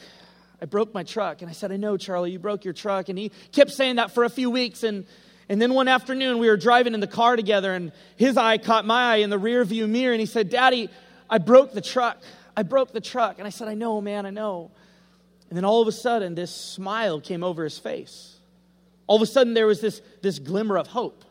I 0.62 0.64
broke 0.64 0.94
my 0.94 1.02
truck. 1.02 1.42
And 1.42 1.50
I 1.50 1.52
said, 1.52 1.72
I 1.72 1.76
know, 1.76 1.96
Charlie, 1.98 2.30
you 2.30 2.38
broke 2.38 2.64
your 2.64 2.74
truck. 2.74 3.10
And 3.10 3.18
he 3.18 3.32
kept 3.52 3.70
saying 3.70 3.96
that 3.96 4.12
for 4.12 4.24
a 4.24 4.30
few 4.30 4.50
weeks. 4.50 4.82
And 4.82 5.06
and 5.50 5.60
then 5.60 5.74
one 5.74 5.88
afternoon, 5.88 6.38
we 6.38 6.48
were 6.48 6.56
driving 6.56 6.94
in 6.94 7.00
the 7.00 7.08
car 7.08 7.34
together, 7.34 7.74
and 7.74 7.90
his 8.14 8.36
eye 8.36 8.56
caught 8.56 8.86
my 8.86 9.14
eye 9.14 9.16
in 9.16 9.30
the 9.30 9.38
rear 9.38 9.64
view 9.64 9.88
mirror, 9.88 10.12
and 10.12 10.20
he 10.20 10.26
said, 10.26 10.48
Daddy, 10.48 10.88
I 11.30 11.38
broke 11.38 11.72
the 11.72 11.80
truck. 11.80 12.18
I 12.56 12.64
broke 12.64 12.92
the 12.92 13.00
truck. 13.00 13.38
And 13.38 13.46
I 13.46 13.50
said, 13.50 13.68
I 13.68 13.74
know, 13.74 14.00
man, 14.00 14.26
I 14.26 14.30
know. 14.30 14.70
And 15.48 15.56
then 15.56 15.64
all 15.64 15.80
of 15.80 15.88
a 15.88 15.92
sudden, 15.92 16.34
this 16.34 16.54
smile 16.54 17.20
came 17.20 17.42
over 17.42 17.64
his 17.64 17.78
face. 17.78 18.36
All 19.06 19.16
of 19.16 19.22
a 19.22 19.26
sudden, 19.26 19.54
there 19.54 19.66
was 19.66 19.80
this, 19.80 20.02
this 20.22 20.38
glimmer 20.38 20.76
of 20.76 20.88
hope. 20.88 21.24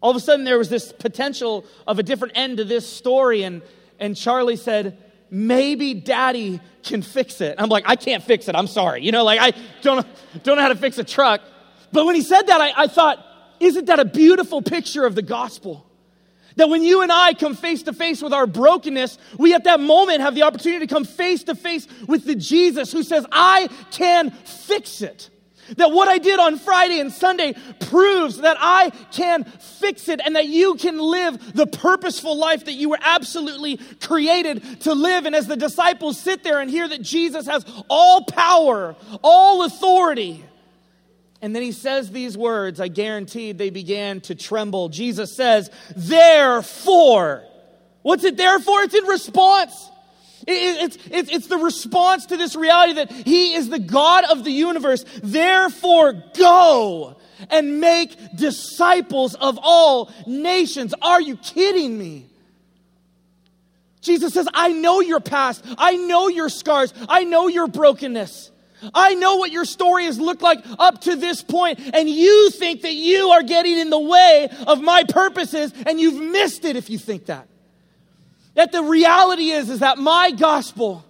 All 0.00 0.10
of 0.10 0.16
a 0.16 0.20
sudden, 0.20 0.44
there 0.44 0.58
was 0.58 0.68
this 0.68 0.92
potential 0.92 1.64
of 1.86 1.98
a 1.98 2.02
different 2.02 2.36
end 2.36 2.58
to 2.58 2.64
this 2.64 2.88
story. 2.88 3.42
And, 3.42 3.62
and 3.98 4.16
Charlie 4.16 4.56
said, 4.56 4.98
Maybe 5.30 5.94
daddy 5.94 6.60
can 6.82 7.02
fix 7.02 7.40
it. 7.40 7.54
I'm 7.58 7.68
like, 7.68 7.84
I 7.86 7.94
can't 7.94 8.22
fix 8.24 8.48
it. 8.48 8.56
I'm 8.56 8.66
sorry. 8.66 9.04
You 9.04 9.12
know, 9.12 9.22
like, 9.22 9.38
I 9.40 9.52
don't, 9.80 10.04
don't 10.42 10.56
know 10.56 10.62
how 10.62 10.68
to 10.68 10.76
fix 10.76 10.98
a 10.98 11.04
truck. 11.04 11.40
But 11.92 12.04
when 12.04 12.16
he 12.16 12.22
said 12.22 12.42
that, 12.42 12.60
I, 12.60 12.72
I 12.76 12.86
thought, 12.88 13.24
isn't 13.60 13.86
that 13.86 14.00
a 14.00 14.04
beautiful 14.04 14.60
picture 14.60 15.06
of 15.06 15.14
the 15.14 15.22
gospel? 15.22 15.86
That 16.56 16.68
when 16.68 16.82
you 16.82 17.02
and 17.02 17.12
I 17.12 17.34
come 17.34 17.54
face 17.54 17.82
to 17.84 17.92
face 17.92 18.22
with 18.22 18.32
our 18.32 18.46
brokenness, 18.46 19.18
we 19.38 19.54
at 19.54 19.64
that 19.64 19.80
moment 19.80 20.20
have 20.20 20.34
the 20.34 20.42
opportunity 20.42 20.86
to 20.86 20.92
come 20.92 21.04
face 21.04 21.44
to 21.44 21.54
face 21.54 21.86
with 22.06 22.24
the 22.24 22.34
Jesus 22.34 22.92
who 22.92 23.02
says, 23.02 23.26
I 23.30 23.68
can 23.90 24.30
fix 24.30 25.02
it. 25.02 25.30
That 25.76 25.92
what 25.92 26.08
I 26.08 26.18
did 26.18 26.40
on 26.40 26.58
Friday 26.58 26.98
and 26.98 27.12
Sunday 27.12 27.54
proves 27.78 28.38
that 28.38 28.56
I 28.58 28.90
can 29.12 29.44
fix 29.44 30.08
it 30.08 30.20
and 30.24 30.34
that 30.34 30.48
you 30.48 30.74
can 30.74 30.98
live 30.98 31.54
the 31.54 31.66
purposeful 31.66 32.36
life 32.36 32.64
that 32.64 32.72
you 32.72 32.88
were 32.88 32.98
absolutely 33.00 33.78
created 34.00 34.80
to 34.82 34.94
live. 34.94 35.26
And 35.26 35.36
as 35.36 35.46
the 35.46 35.56
disciples 35.56 36.18
sit 36.18 36.42
there 36.42 36.60
and 36.60 36.68
hear 36.70 36.88
that 36.88 37.02
Jesus 37.02 37.46
has 37.46 37.64
all 37.88 38.24
power, 38.24 38.96
all 39.22 39.64
authority, 39.64 40.44
and 41.42 41.54
then 41.54 41.62
he 41.62 41.72
says 41.72 42.10
these 42.10 42.36
words. 42.36 42.80
I 42.80 42.88
guaranteed 42.88 43.58
they 43.58 43.70
began 43.70 44.20
to 44.22 44.34
tremble. 44.34 44.88
Jesus 44.88 45.34
says, 45.34 45.70
Therefore. 45.96 47.44
What's 48.02 48.24
it 48.24 48.36
there 48.36 48.58
for? 48.58 48.82
It's 48.82 48.94
in 48.94 49.04
response. 49.04 49.90
It's, 50.46 50.96
it's, 51.10 51.30
it's 51.30 51.46
the 51.48 51.58
response 51.58 52.26
to 52.26 52.36
this 52.36 52.56
reality 52.56 52.94
that 52.94 53.10
He 53.10 53.54
is 53.54 53.68
the 53.68 53.78
God 53.78 54.24
of 54.30 54.44
the 54.44 54.50
universe. 54.50 55.04
Therefore, 55.22 56.22
go 56.36 57.16
and 57.50 57.80
make 57.80 58.16
disciples 58.36 59.34
of 59.34 59.58
all 59.62 60.10
nations. 60.26 60.94
Are 61.00 61.20
you 61.20 61.36
kidding 61.36 61.98
me? 61.98 62.26
Jesus 64.00 64.32
says, 64.32 64.48
I 64.54 64.72
know 64.72 65.00
your 65.00 65.20
past. 65.20 65.64
I 65.76 65.96
know 65.96 66.28
your 66.28 66.48
scars. 66.48 66.94
I 67.08 67.24
know 67.24 67.48
your 67.48 67.66
brokenness. 67.66 68.50
I 68.94 69.14
know 69.14 69.36
what 69.36 69.50
your 69.50 69.64
story 69.64 70.04
has 70.04 70.18
looked 70.18 70.42
like 70.42 70.64
up 70.78 71.02
to 71.02 71.16
this 71.16 71.42
point, 71.42 71.80
and 71.94 72.08
you 72.08 72.50
think 72.50 72.82
that 72.82 72.94
you 72.94 73.28
are 73.30 73.42
getting 73.42 73.78
in 73.78 73.90
the 73.90 73.98
way 73.98 74.48
of 74.66 74.80
my 74.80 75.04
purposes, 75.08 75.72
and 75.86 76.00
you've 76.00 76.20
missed 76.20 76.64
it 76.64 76.76
if 76.76 76.90
you 76.90 76.98
think 76.98 77.26
that. 77.26 77.48
That 78.54 78.72
the 78.72 78.82
reality 78.82 79.50
is, 79.50 79.70
is 79.70 79.80
that 79.80 79.98
my 79.98 80.30
gospel, 80.32 81.04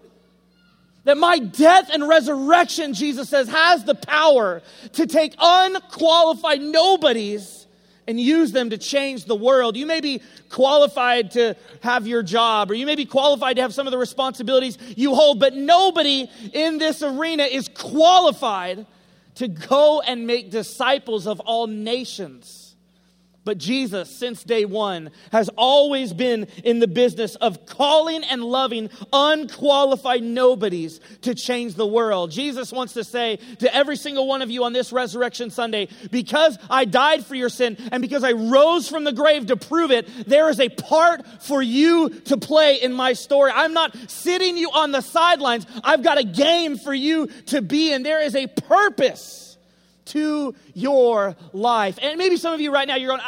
that 1.05 1.17
my 1.17 1.39
death 1.39 1.91
and 1.93 2.07
resurrection, 2.07 2.95
Jesus 2.95 3.29
says, 3.29 3.49
has 3.49 3.85
the 3.85 3.95
power 3.95 4.63
to 4.95 5.07
take 5.07 5.35
unqualified 5.39 6.61
nobodies 6.61 7.60
and 8.11 8.21
use 8.21 8.51
them 8.51 8.71
to 8.71 8.77
change 8.77 9.25
the 9.25 9.37
world. 9.37 9.77
You 9.77 9.87
may 9.87 10.01
be 10.01 10.21
qualified 10.49 11.31
to 11.33 11.57
have 11.81 12.09
your 12.09 12.25
job, 12.25 12.71
or 12.71 12.75
you 12.75 12.85
may 12.85 12.97
be 12.97 13.07
qualified 13.07 13.55
to 13.57 13.63
have 13.63 13.73
some 13.73 13.87
of 13.87 13.93
the 13.93 13.99
responsibilities 13.99 14.77
you 14.97 15.15
hold, 15.15 15.39
but 15.39 15.55
nobody 15.55 16.29
in 16.53 16.79
this 16.79 17.05
arena 17.05 17.45
is 17.45 17.69
qualified 17.69 18.85
to 19.37 19.47
go 19.47 20.01
and 20.01 20.27
make 20.27 20.51
disciples 20.51 21.29
of 21.29 21.39
all 21.39 21.69
nations. 21.69 22.60
But 23.43 23.57
Jesus, 23.57 24.15
since 24.15 24.45
day 24.45 24.67
one, 24.67 25.11
has 25.33 25.49
always 25.57 26.13
been 26.13 26.47
in 26.63 26.79
the 26.79 26.87
business 26.87 27.37
of 27.37 27.65
calling 27.65 28.23
and 28.23 28.45
loving 28.45 28.91
unqualified 29.15 30.23
nobodies 30.23 31.01
to 31.23 31.35
change 31.35 31.75
the 31.75 31.87
world. 31.87 32.31
Jesus 32.31 32.71
wants 32.71 32.93
to 32.95 33.05
say 33.05 33.39
to 33.61 33.75
every 33.75 33.97
single 33.97 34.27
one 34.27 34.43
of 34.43 34.51
you 34.51 34.65
on 34.65 34.75
this 34.75 34.93
Resurrection 34.93 35.51
Sunday, 35.51 35.89
because 36.11 36.59
I 36.69 36.85
died 36.85 37.25
for 37.25 37.35
your 37.35 37.49
sin 37.49 37.79
and 37.91 38.03
because 38.03 38.25
I 38.25 38.33
rose 38.33 38.91
from 38.91 39.05
the 39.05 39.13
grave 39.13 39.47
to 39.47 39.57
prove 39.57 39.91
it, 39.91 40.09
there 40.27 40.51
is 40.51 40.61
a 40.61 40.69
part 40.69 41.27
for 41.43 41.63
you 41.63 42.11
to 42.11 42.37
play 42.37 42.83
in 42.83 42.93
my 42.93 43.15
story. 43.15 43.53
I'm 43.55 43.73
not 43.73 43.97
sitting 44.11 44.59
you 44.59 44.71
on 44.71 44.93
the 44.93 45.01
sidelines. 45.01 45.67
I've 45.83 46.03
got 46.03 46.19
a 46.19 46.25
game 46.25 46.77
for 46.77 46.93
you 46.93 47.29
to 47.47 47.63
be 47.63 47.91
in. 47.91 48.03
There 48.03 48.23
is 48.23 48.37
a 48.37 48.49
purpose 48.49 49.50
to 50.11 50.55
your 50.75 51.37
life. 51.53 51.99
And 52.01 52.19
maybe 52.19 52.37
some 52.37 52.55
of 52.55 52.61
you 52.61 52.73
right 52.73 52.87
now, 52.87 52.97
you're 52.97 53.17
going, 53.17 53.23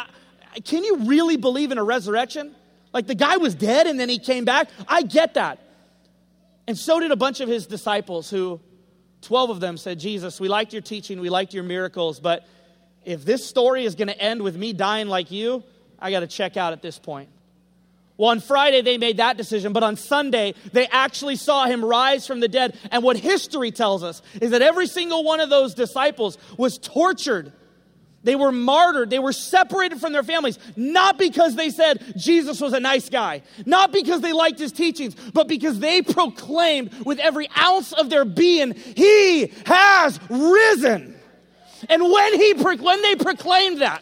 can 0.63 0.83
you 0.83 0.97
really 1.05 1.37
believe 1.37 1.71
in 1.71 1.77
a 1.77 1.83
resurrection? 1.83 2.55
Like 2.93 3.07
the 3.07 3.15
guy 3.15 3.37
was 3.37 3.55
dead 3.55 3.87
and 3.87 3.99
then 3.99 4.09
he 4.09 4.19
came 4.19 4.45
back. 4.45 4.69
I 4.87 5.01
get 5.01 5.33
that. 5.33 5.59
And 6.67 6.77
so 6.77 6.99
did 6.99 7.11
a 7.11 7.15
bunch 7.15 7.41
of 7.41 7.49
his 7.49 7.67
disciples 7.67 8.29
who, 8.29 8.61
12 9.21 9.49
of 9.49 9.59
them 9.59 9.77
said, 9.77 9.99
Jesus, 9.99 10.39
we 10.39 10.47
liked 10.47 10.73
your 10.73 10.81
teaching, 10.81 11.19
we 11.19 11.29
liked 11.29 11.53
your 11.53 11.63
miracles, 11.63 12.19
but 12.19 12.47
if 13.03 13.25
this 13.25 13.45
story 13.45 13.85
is 13.85 13.95
going 13.95 14.07
to 14.07 14.17
end 14.17 14.41
with 14.41 14.55
me 14.55 14.73
dying 14.73 15.07
like 15.07 15.31
you, 15.31 15.63
I 15.99 16.11
got 16.11 16.21
to 16.21 16.27
check 16.27 16.55
out 16.55 16.73
at 16.73 16.81
this 16.81 16.99
point. 16.99 17.29
Well, 18.15 18.29
on 18.29 18.41
Friday, 18.41 18.81
they 18.81 18.97
made 18.97 19.17
that 19.17 19.37
decision, 19.37 19.73
but 19.73 19.81
on 19.81 19.95
Sunday, 19.95 20.53
they 20.71 20.87
actually 20.87 21.35
saw 21.35 21.65
him 21.65 21.83
rise 21.83 22.27
from 22.27 22.41
the 22.41 22.47
dead. 22.47 22.77
And 22.91 23.03
what 23.03 23.17
history 23.17 23.71
tells 23.71 24.03
us 24.03 24.21
is 24.39 24.51
that 24.51 24.61
every 24.61 24.85
single 24.85 25.23
one 25.23 25.39
of 25.39 25.49
those 25.49 25.73
disciples 25.73 26.37
was 26.57 26.77
tortured. 26.77 27.51
They 28.23 28.35
were 28.35 28.51
martyred. 28.51 29.09
They 29.09 29.19
were 29.19 29.33
separated 29.33 29.99
from 29.99 30.13
their 30.13 30.23
families, 30.23 30.59
not 30.75 31.17
because 31.17 31.55
they 31.55 31.71
said 31.71 32.13
Jesus 32.15 32.61
was 32.61 32.73
a 32.73 32.79
nice 32.79 33.09
guy, 33.09 33.41
not 33.65 33.91
because 33.91 34.21
they 34.21 34.31
liked 34.31 34.59
his 34.59 34.71
teachings, 34.71 35.15
but 35.33 35.47
because 35.47 35.79
they 35.79 36.01
proclaimed 36.03 36.93
with 37.05 37.19
every 37.19 37.49
ounce 37.57 37.93
of 37.93 38.09
their 38.09 38.25
being, 38.25 38.75
He 38.75 39.47
has 39.65 40.19
risen. 40.29 41.15
And 41.89 42.03
when, 42.03 42.39
he, 42.39 42.53
when 42.53 43.01
they 43.01 43.15
proclaimed 43.15 43.81
that, 43.81 44.01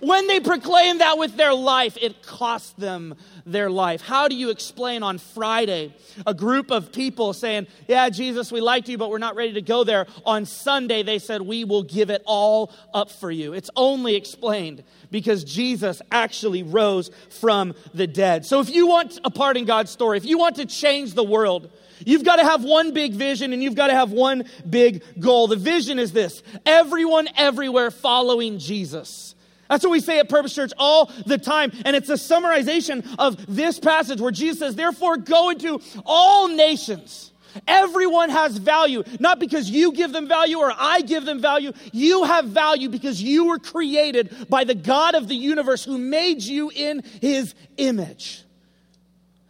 When 0.00 0.26
they 0.26 0.40
proclaim 0.40 0.98
that 0.98 1.18
with 1.18 1.36
their 1.36 1.54
life, 1.54 1.96
it 2.00 2.22
cost 2.22 2.78
them 2.78 3.14
their 3.46 3.70
life. 3.70 4.02
How 4.02 4.28
do 4.28 4.34
you 4.34 4.50
explain 4.50 5.02
on 5.02 5.18
Friday 5.18 5.94
a 6.26 6.34
group 6.34 6.70
of 6.70 6.92
people 6.92 7.32
saying, 7.32 7.68
Yeah, 7.88 8.10
Jesus, 8.10 8.50
we 8.50 8.60
liked 8.60 8.88
you, 8.88 8.98
but 8.98 9.08
we're 9.08 9.18
not 9.18 9.36
ready 9.36 9.54
to 9.54 9.62
go 9.62 9.84
there? 9.84 10.06
On 10.26 10.44
Sunday, 10.44 11.02
they 11.02 11.18
said, 11.18 11.40
We 11.42 11.64
will 11.64 11.84
give 11.84 12.10
it 12.10 12.22
all 12.26 12.72
up 12.92 13.10
for 13.10 13.30
you. 13.30 13.52
It's 13.52 13.70
only 13.76 14.16
explained 14.16 14.82
because 15.10 15.44
Jesus 15.44 16.02
actually 16.10 16.64
rose 16.64 17.10
from 17.30 17.74
the 17.94 18.06
dead. 18.06 18.44
So 18.44 18.60
if 18.60 18.68
you 18.68 18.88
want 18.88 19.20
a 19.24 19.30
part 19.30 19.56
in 19.56 19.64
God's 19.64 19.90
story, 19.90 20.18
if 20.18 20.24
you 20.24 20.36
want 20.36 20.56
to 20.56 20.66
change 20.66 21.14
the 21.14 21.24
world, 21.24 21.70
You've 22.04 22.24
got 22.24 22.36
to 22.36 22.44
have 22.44 22.62
one 22.62 22.92
big 22.92 23.14
vision 23.14 23.54
and 23.54 23.62
you've 23.62 23.74
got 23.74 23.86
to 23.86 23.94
have 23.94 24.12
one 24.12 24.44
big 24.68 25.02
goal. 25.18 25.46
The 25.46 25.56
vision 25.56 25.98
is 25.98 26.12
this 26.12 26.42
everyone 26.66 27.26
everywhere 27.36 27.90
following 27.90 28.58
Jesus. 28.58 29.34
That's 29.68 29.84
what 29.84 29.90
we 29.90 30.00
say 30.00 30.18
at 30.18 30.28
Purpose 30.28 30.54
Church 30.54 30.72
all 30.78 31.10
the 31.26 31.38
time. 31.38 31.72
And 31.84 31.96
it's 31.96 32.08
a 32.08 32.14
summarization 32.14 33.06
of 33.18 33.54
this 33.54 33.78
passage 33.78 34.20
where 34.20 34.32
Jesus 34.32 34.58
says, 34.60 34.76
Therefore, 34.76 35.16
go 35.16 35.50
into 35.50 35.80
all 36.04 36.48
nations. 36.48 37.32
Everyone 37.66 38.30
has 38.30 38.58
value, 38.58 39.02
not 39.18 39.38
because 39.38 39.70
you 39.70 39.92
give 39.92 40.12
them 40.12 40.28
value 40.28 40.58
or 40.58 40.72
I 40.76 41.00
give 41.00 41.24
them 41.24 41.40
value. 41.40 41.72
You 41.92 42.24
have 42.24 42.46
value 42.46 42.88
because 42.88 43.22
you 43.22 43.46
were 43.46 43.58
created 43.58 44.46
by 44.48 44.64
the 44.64 44.74
God 44.74 45.14
of 45.14 45.28
the 45.28 45.34
universe 45.34 45.84
who 45.84 45.98
made 45.98 46.42
you 46.42 46.70
in 46.74 47.02
his 47.20 47.54
image. 47.76 48.42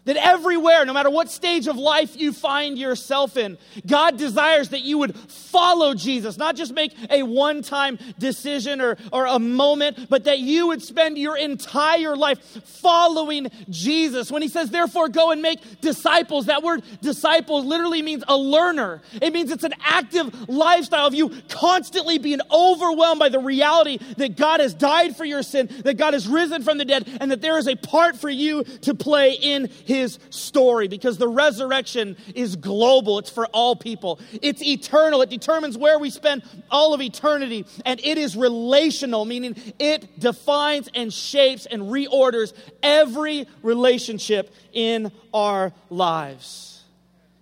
That 0.07 0.17
everywhere, 0.17 0.85
no 0.85 0.93
matter 0.93 1.11
what 1.11 1.31
stage 1.31 1.67
of 1.67 1.77
life 1.77 2.17
you 2.17 2.33
find 2.33 2.79
yourself 2.79 3.37
in, 3.37 3.59
God 3.85 4.17
desires 4.17 4.69
that 4.69 4.83
you 4.83 4.99
would 4.99 5.17
follow 5.17 5.95
Jesus, 5.95 6.39
not 6.39 6.55
just 6.55 6.73
make 6.73 6.95
a 7.11 7.25
one 7.25 7.61
time 7.61 7.99
decision 8.17 8.81
or, 8.81 8.97
or 9.13 9.27
a 9.27 9.41
moment, 9.41 10.09
but 10.09 10.25
that 10.25 10.39
you 10.39 10.69
would 10.69 10.81
spend 10.81 11.19
your 11.19 11.37
entire 11.37 12.17
life 12.17 12.39
following 12.65 13.49
Jesus. 13.69 14.31
When 14.31 14.43
he 14.43 14.49
says, 14.49 14.71
therefore, 14.71 15.09
go 15.09 15.33
and 15.33 15.43
make 15.43 15.81
disciples, 15.81 16.47
that 16.47 16.63
word 16.63 16.85
disciple 17.01 17.65
literally 17.65 18.01
means 18.01 18.23
a 18.29 18.37
learner. 18.37 19.03
It 19.21 19.33
means 19.33 19.51
it's 19.51 19.65
an 19.65 19.75
active 19.85 20.49
lifestyle 20.49 21.09
of 21.09 21.15
you 21.15 21.33
constantly 21.49 22.19
being 22.19 22.41
overwhelmed 22.53 23.19
by 23.19 23.29
the 23.29 23.41
reality 23.41 23.99
that 24.19 24.37
God 24.37 24.61
has 24.61 24.73
died 24.73 25.17
for 25.17 25.25
your 25.25 25.43
sin, 25.43 25.69
that 25.83 25.97
God 25.97 26.15
has 26.15 26.29
risen 26.29 26.63
from 26.63 26.79
the 26.79 26.85
dead, 26.85 27.09
and 27.21 27.33
that 27.33 27.41
there 27.41 27.59
is 27.59 27.67
a 27.67 27.75
part 27.75 28.17
for 28.17 28.31
you 28.31 28.63
to 28.63 28.95
play 28.95 29.33
in 29.33 29.69
his 29.85 29.96
his 29.97 30.19
story 30.31 30.89
because 30.89 31.19
the 31.19 31.29
resurrection 31.29 32.17
is 32.35 32.57
global. 32.57 33.19
It's 33.19 33.31
for 33.31 33.47
all 33.47 33.77
people. 33.77 34.21
It's 34.43 34.63
eternal. 34.63 35.23
It 35.23 35.31
determines 35.31 35.77
where 35.77 35.99
we 35.99 36.11
spend 36.11 36.43
all 36.71 36.95
of 36.95 37.01
eternity. 37.01 37.67
And 37.85 38.01
it 38.01 38.19
is 38.19 38.37
relational, 38.37 39.25
meaning 39.25 39.57
it 39.79 40.21
defines 40.21 40.89
and 40.95 41.13
shapes 41.13 41.67
and 41.67 41.83
reorders 41.85 42.53
every 42.83 43.47
relationship 43.63 44.55
in 44.73 45.13
our 45.33 45.73
lives. 45.91 46.85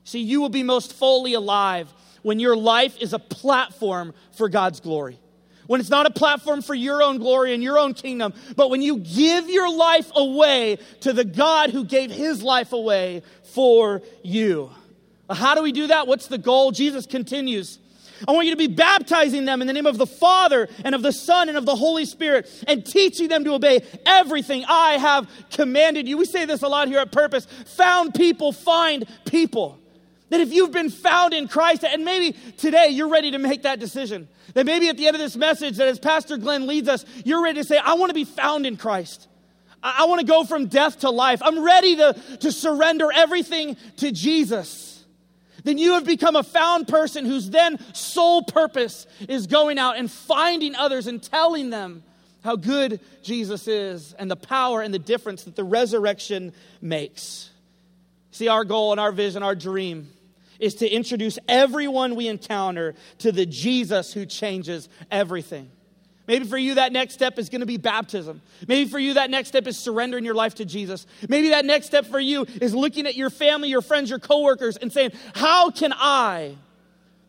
See, 0.04 0.20
you 0.20 0.40
will 0.40 0.48
be 0.48 0.62
most 0.62 0.92
fully 0.92 1.34
alive 1.34 1.92
when 2.22 2.38
your 2.38 2.56
life 2.56 2.96
is 3.00 3.12
a 3.12 3.18
platform 3.18 4.14
for 4.32 4.48
God's 4.48 4.80
glory 4.80 5.18
when 5.66 5.80
it's 5.80 5.90
not 5.90 6.06
a 6.06 6.10
platform 6.10 6.62
for 6.62 6.74
your 6.74 7.02
own 7.02 7.18
glory 7.18 7.54
and 7.54 7.62
your 7.62 7.78
own 7.78 7.94
kingdom, 7.94 8.34
but 8.56 8.70
when 8.70 8.82
you 8.82 8.98
give 8.98 9.48
your 9.48 9.74
life 9.74 10.10
away 10.14 10.78
to 11.00 11.12
the 11.12 11.24
God 11.24 11.70
who 11.70 11.84
gave 11.84 12.10
his 12.10 12.42
life 12.42 12.72
away 12.72 13.22
for 13.54 14.02
you. 14.22 14.70
How 15.30 15.54
do 15.54 15.62
we 15.62 15.72
do 15.72 15.86
that? 15.88 16.06
What's 16.06 16.26
the 16.26 16.38
goal? 16.38 16.70
Jesus 16.70 17.06
continues. 17.06 17.78
I 18.26 18.32
want 18.32 18.46
you 18.46 18.52
to 18.52 18.58
be 18.58 18.68
baptizing 18.68 19.44
them 19.44 19.60
in 19.60 19.66
the 19.66 19.72
name 19.72 19.86
of 19.86 19.98
the 19.98 20.06
Father 20.06 20.68
and 20.84 20.94
of 20.94 21.02
the 21.02 21.12
Son 21.12 21.48
and 21.48 21.58
of 21.58 21.66
the 21.66 21.74
Holy 21.74 22.04
Spirit 22.04 22.48
and 22.66 22.84
teaching 22.84 23.28
them 23.28 23.44
to 23.44 23.54
obey 23.54 23.84
everything 24.06 24.64
I 24.68 24.92
have 24.94 25.28
commanded 25.50 26.06
you. 26.06 26.16
We 26.16 26.24
say 26.24 26.44
this 26.44 26.62
a 26.62 26.68
lot 26.68 26.88
here 26.88 26.98
at 26.98 27.10
Purpose. 27.10 27.46
Found 27.76 28.14
people 28.14 28.52
find 28.52 29.06
people. 29.24 29.78
That 30.30 30.40
if 30.40 30.52
you've 30.52 30.72
been 30.72 30.90
found 30.90 31.34
in 31.34 31.48
Christ, 31.48 31.84
and 31.84 32.04
maybe 32.04 32.36
today 32.56 32.88
you're 32.88 33.08
ready 33.08 33.30
to 33.32 33.38
make 33.38 33.62
that 33.62 33.78
decision, 33.78 34.28
that 34.54 34.64
maybe 34.64 34.88
at 34.88 34.96
the 34.96 35.06
end 35.06 35.16
of 35.16 35.20
this 35.20 35.36
message, 35.36 35.76
that 35.76 35.88
as 35.88 35.98
Pastor 35.98 36.36
Glenn 36.36 36.66
leads 36.66 36.88
us, 36.88 37.04
you're 37.24 37.42
ready 37.42 37.60
to 37.60 37.64
say, 37.64 37.76
I 37.76 37.94
want 37.94 38.10
to 38.10 38.14
be 38.14 38.24
found 38.24 38.66
in 38.66 38.76
Christ. 38.76 39.28
I, 39.82 39.96
I 40.00 40.04
want 40.06 40.20
to 40.20 40.26
go 40.26 40.44
from 40.44 40.66
death 40.66 41.00
to 41.00 41.10
life. 41.10 41.42
I'm 41.44 41.62
ready 41.62 41.96
to, 41.96 42.16
to 42.40 42.50
surrender 42.50 43.10
everything 43.12 43.76
to 43.98 44.10
Jesus. 44.10 45.04
Then 45.62 45.78
you 45.78 45.94
have 45.94 46.04
become 46.04 46.36
a 46.36 46.42
found 46.42 46.88
person 46.88 47.24
whose 47.24 47.50
then 47.50 47.78
sole 47.94 48.42
purpose 48.42 49.06
is 49.28 49.46
going 49.46 49.78
out 49.78 49.96
and 49.96 50.10
finding 50.10 50.74
others 50.74 51.06
and 51.06 51.22
telling 51.22 51.70
them 51.70 52.02
how 52.42 52.56
good 52.56 53.00
Jesus 53.22 53.66
is 53.66 54.12
and 54.14 54.30
the 54.30 54.36
power 54.36 54.82
and 54.82 54.92
the 54.92 54.98
difference 54.98 55.44
that 55.44 55.56
the 55.56 55.64
resurrection 55.64 56.52
makes. 56.82 57.50
See, 58.30 58.48
our 58.48 58.64
goal 58.64 58.92
and 58.92 59.00
our 59.00 59.12
vision, 59.12 59.42
our 59.42 59.54
dream 59.54 60.10
is 60.60 60.76
to 60.76 60.88
introduce 60.88 61.38
everyone 61.48 62.14
we 62.14 62.28
encounter 62.28 62.94
to 63.18 63.32
the 63.32 63.46
Jesus 63.46 64.12
who 64.12 64.26
changes 64.26 64.88
everything. 65.10 65.70
Maybe 66.26 66.46
for 66.46 66.56
you, 66.56 66.76
that 66.76 66.92
next 66.92 67.14
step 67.14 67.38
is 67.38 67.50
going 67.50 67.60
to 67.60 67.66
be 67.66 67.76
baptism. 67.76 68.40
Maybe 68.66 68.88
for 68.88 68.98
you, 68.98 69.14
that 69.14 69.30
next 69.30 69.48
step 69.48 69.66
is 69.66 69.76
surrendering 69.76 70.24
your 70.24 70.34
life 70.34 70.54
to 70.56 70.64
Jesus. 70.64 71.06
Maybe 71.28 71.50
that 71.50 71.66
next 71.66 71.86
step 71.86 72.06
for 72.06 72.18
you 72.18 72.46
is 72.62 72.74
looking 72.74 73.06
at 73.06 73.14
your 73.14 73.28
family, 73.28 73.68
your 73.68 73.82
friends, 73.82 74.08
your 74.08 74.18
coworkers, 74.18 74.78
and 74.78 74.90
saying, 74.90 75.10
How 75.34 75.70
can 75.70 75.92
I 75.92 76.56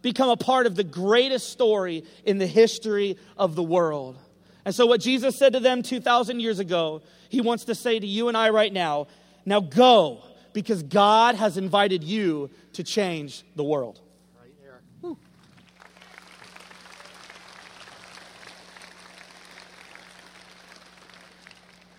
become 0.01 0.29
a 0.29 0.37
part 0.37 0.65
of 0.65 0.75
the 0.75 0.83
greatest 0.83 1.49
story 1.49 2.05
in 2.23 2.37
the 2.37 2.47
history 2.47 3.17
of 3.37 3.55
the 3.55 3.63
world? 3.63 4.17
And 4.63 4.73
so, 4.73 4.85
what 4.85 5.01
Jesus 5.01 5.37
said 5.37 5.53
to 5.53 5.59
them 5.59 5.83
2,000 5.83 6.39
years 6.39 6.59
ago, 6.59 7.01
he 7.27 7.41
wants 7.41 7.65
to 7.65 7.75
say 7.75 7.99
to 7.99 8.07
you 8.07 8.29
and 8.29 8.37
I 8.37 8.49
right 8.49 8.71
now 8.71 9.07
now 9.45 9.59
go 9.59 10.23
because 10.55 10.83
God 10.83 11.35
has 11.35 11.57
invited 11.57 12.01
you 12.01 12.49
to 12.73 12.83
change 12.83 13.43
the 13.57 13.63
world. 13.63 13.99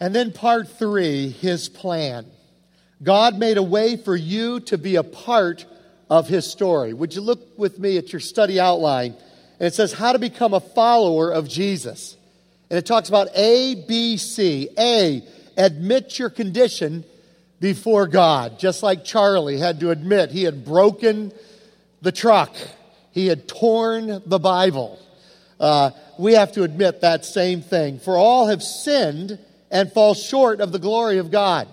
And 0.01 0.15
then 0.15 0.33
part 0.33 0.69
three, 0.79 1.29
his 1.29 1.69
plan. 1.69 2.27
God 3.03 3.39
made 3.39 3.59
a 3.59 3.63
way 3.63 3.97
for 3.97 4.17
you 4.17 4.61
to 4.61 4.79
be 4.79 4.97
a 4.97 5.03
part 5.03 5.67
of 6.09 6.27
his 6.27 6.51
story. 6.51 6.95
Would 6.95 7.15
you 7.15 7.21
look 7.21 7.59
with 7.59 7.79
me 7.79 7.99
at 7.99 8.13
your 8.13 8.21
study 8.21 8.59
outline? 8.59 9.17
And 9.59 9.67
it 9.67 9.75
says 9.75 9.93
how 9.93 10.13
to 10.13 10.19
become 10.19 10.55
a 10.55 10.61
follower 10.61 11.31
of 11.31 11.47
Jesus. 11.47 12.17
And 12.71 12.79
it 12.79 12.87
talks 12.87 13.11
about 13.11 13.29
A, 13.35 13.87
B, 13.87 14.17
C. 14.17 14.71
A, 14.79 15.23
admit 15.59 16.19
your 16.19 16.31
condition 16.31 17.05
before 17.61 18.07
God, 18.07 18.59
just 18.59 18.83
like 18.83 19.05
Charlie 19.05 19.59
had 19.59 19.81
to 19.81 19.91
admit 19.91 20.31
he 20.31 20.45
had 20.45 20.65
broken 20.65 21.33
the 22.03 22.13
truck, 22.13 22.55
he 23.13 23.27
had 23.27 23.49
torn 23.49 24.23
the 24.27 24.39
Bible. 24.39 24.99
Uh, 25.59 25.91
we 26.19 26.35
have 26.35 26.53
to 26.53 26.63
admit 26.63 27.01
that 27.01 27.25
same 27.25 27.63
thing. 27.63 27.99
For 27.99 28.17
all 28.17 28.49
have 28.49 28.63
sinned 28.63 29.39
and 29.71 29.91
fall 29.93 30.15
short 30.15 30.61
of 30.61 30.73
the 30.73 30.79
glory 30.79 31.19
of 31.19 31.31
God. 31.31 31.69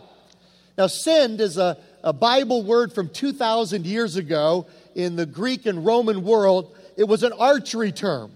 Now, 0.78 0.88
sinned 0.88 1.42
is 1.42 1.58
a, 1.58 1.78
a 2.04 2.14
Bible 2.14 2.64
word 2.64 2.94
from 2.94 3.10
2,000 3.10 3.86
years 3.86 4.16
ago 4.16 4.68
in 4.96 5.16
the 5.16 5.26
Greek 5.26 5.66
and 5.66 5.86
Roman 5.86 6.24
world. 6.24 6.76
It 6.98 7.04
was 7.04 7.24
an 7.24 7.34
archery 7.34 7.92
term. 7.92 8.32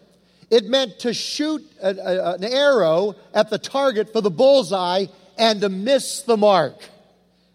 It 0.50 0.66
meant 0.66 1.00
to 1.00 1.14
shoot 1.14 1.64
a, 1.82 1.90
a, 1.90 2.34
an 2.36 2.44
arrow 2.44 3.16
at 3.34 3.50
the 3.50 3.58
target 3.58 4.14
for 4.14 4.22
the 4.22 4.30
bullseye 4.30 5.06
and 5.38 5.62
to 5.62 5.70
miss 5.70 6.22
the 6.22 6.38
mark. 6.38 6.76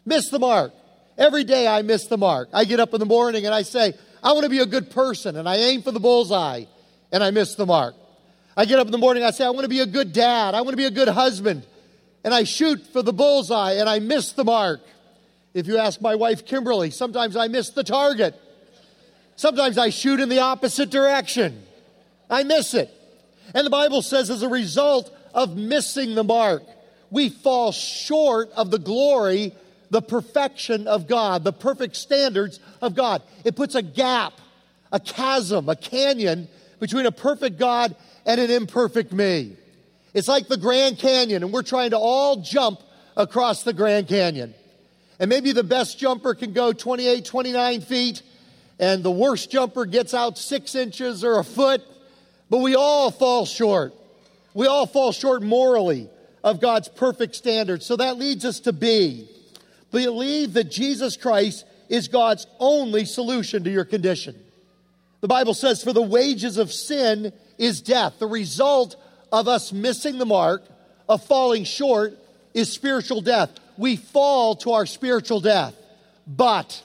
Miss 0.04 0.28
the 0.28 0.38
mark. 0.38 0.72
Every 1.18 1.44
day 1.44 1.68
I 1.68 1.82
miss 1.82 2.06
the 2.06 2.18
mark. 2.18 2.48
I 2.52 2.64
get 2.64 2.80
up 2.80 2.94
in 2.94 3.00
the 3.00 3.06
morning 3.06 3.46
and 3.46 3.54
I 3.54 3.62
say, 3.62 3.94
I 4.22 4.32
want 4.32 4.44
to 4.44 4.50
be 4.50 4.60
a 4.60 4.66
good 4.66 4.90
person, 4.90 5.36
and 5.36 5.48
I 5.48 5.56
aim 5.56 5.82
for 5.82 5.90
the 5.90 6.00
bullseye, 6.00 6.64
and 7.10 7.24
I 7.24 7.32
miss 7.32 7.56
the 7.56 7.66
mark. 7.66 7.94
I 8.56 8.66
get 8.66 8.78
up 8.78 8.86
in 8.86 8.92
the 8.92 8.98
morning, 8.98 9.24
I 9.24 9.30
say, 9.30 9.44
I 9.44 9.50
want 9.50 9.64
to 9.64 9.68
be 9.68 9.80
a 9.80 9.86
good 9.86 10.12
dad, 10.12 10.54
I 10.54 10.60
want 10.60 10.70
to 10.70 10.76
be 10.76 10.84
a 10.84 10.90
good 10.90 11.08
husband, 11.08 11.66
and 12.22 12.32
I 12.32 12.44
shoot 12.44 12.86
for 12.92 13.02
the 13.02 13.12
bullseye, 13.12 13.72
and 13.72 13.88
I 13.88 13.98
miss 13.98 14.32
the 14.32 14.44
mark. 14.44 14.80
If 15.54 15.66
you 15.66 15.78
ask 15.78 16.00
my 16.00 16.14
wife 16.14 16.46
Kimberly, 16.46 16.90
sometimes 16.90 17.34
I 17.36 17.48
miss 17.48 17.70
the 17.70 17.82
target. 17.82 18.40
Sometimes 19.36 19.76
I 19.76 19.90
shoot 19.90 20.20
in 20.20 20.28
the 20.28 20.38
opposite 20.38 20.90
direction. 20.90 21.64
I 22.30 22.44
miss 22.44 22.74
it. 22.74 22.90
And 23.54 23.66
the 23.66 23.70
Bible 23.70 24.02
says, 24.02 24.30
as 24.30 24.42
a 24.42 24.48
result 24.48 25.12
of 25.34 25.56
missing 25.56 26.14
the 26.14 26.24
mark, 26.24 26.62
we 27.10 27.28
fall 27.28 27.72
short 27.72 28.50
of 28.52 28.70
the 28.70 28.78
glory 28.78 29.52
the 29.92 30.00
perfection 30.00 30.88
of 30.88 31.06
God, 31.06 31.44
the 31.44 31.52
perfect 31.52 31.96
standards 31.96 32.58
of 32.80 32.94
God. 32.94 33.22
It 33.44 33.56
puts 33.56 33.74
a 33.74 33.82
gap, 33.82 34.32
a 34.90 34.98
chasm, 34.98 35.68
a 35.68 35.76
canyon 35.76 36.48
between 36.80 37.04
a 37.04 37.12
perfect 37.12 37.58
God 37.58 37.94
and 38.24 38.40
an 38.40 38.50
imperfect 38.50 39.12
me. 39.12 39.54
It's 40.14 40.28
like 40.28 40.48
the 40.48 40.56
Grand 40.56 40.98
Canyon, 40.98 41.42
and 41.42 41.52
we're 41.52 41.62
trying 41.62 41.90
to 41.90 41.98
all 41.98 42.36
jump 42.36 42.80
across 43.18 43.64
the 43.64 43.74
Grand 43.74 44.08
Canyon. 44.08 44.54
And 45.20 45.28
maybe 45.28 45.52
the 45.52 45.62
best 45.62 45.98
jumper 45.98 46.34
can 46.34 46.54
go 46.54 46.72
28, 46.72 47.26
29 47.26 47.82
feet, 47.82 48.22
and 48.78 49.02
the 49.02 49.10
worst 49.10 49.50
jumper 49.50 49.84
gets 49.84 50.14
out 50.14 50.38
six 50.38 50.74
inches 50.74 51.22
or 51.22 51.38
a 51.38 51.44
foot, 51.44 51.82
but 52.48 52.58
we 52.58 52.76
all 52.76 53.10
fall 53.10 53.44
short. 53.44 53.92
We 54.54 54.66
all 54.66 54.86
fall 54.86 55.12
short 55.12 55.42
morally 55.42 56.08
of 56.42 56.62
God's 56.62 56.88
perfect 56.88 57.34
standards. 57.34 57.84
So 57.84 57.96
that 57.96 58.16
leads 58.16 58.46
us 58.46 58.60
to 58.60 58.72
B. 58.72 59.28
Believe 59.92 60.54
that 60.54 60.70
Jesus 60.70 61.16
Christ 61.16 61.64
is 61.88 62.08
God's 62.08 62.46
only 62.58 63.04
solution 63.04 63.62
to 63.64 63.70
your 63.70 63.84
condition. 63.84 64.34
The 65.20 65.28
Bible 65.28 65.54
says, 65.54 65.84
For 65.84 65.92
the 65.92 66.02
wages 66.02 66.56
of 66.58 66.72
sin 66.72 67.32
is 67.58 67.80
death. 67.80 68.18
The 68.18 68.26
result 68.26 68.96
of 69.30 69.46
us 69.46 69.72
missing 69.72 70.18
the 70.18 70.26
mark, 70.26 70.62
of 71.08 71.24
falling 71.24 71.64
short, 71.64 72.14
is 72.54 72.72
spiritual 72.72 73.20
death. 73.20 73.50
We 73.76 73.96
fall 73.96 74.56
to 74.56 74.72
our 74.72 74.86
spiritual 74.86 75.40
death. 75.40 75.74
But, 76.26 76.82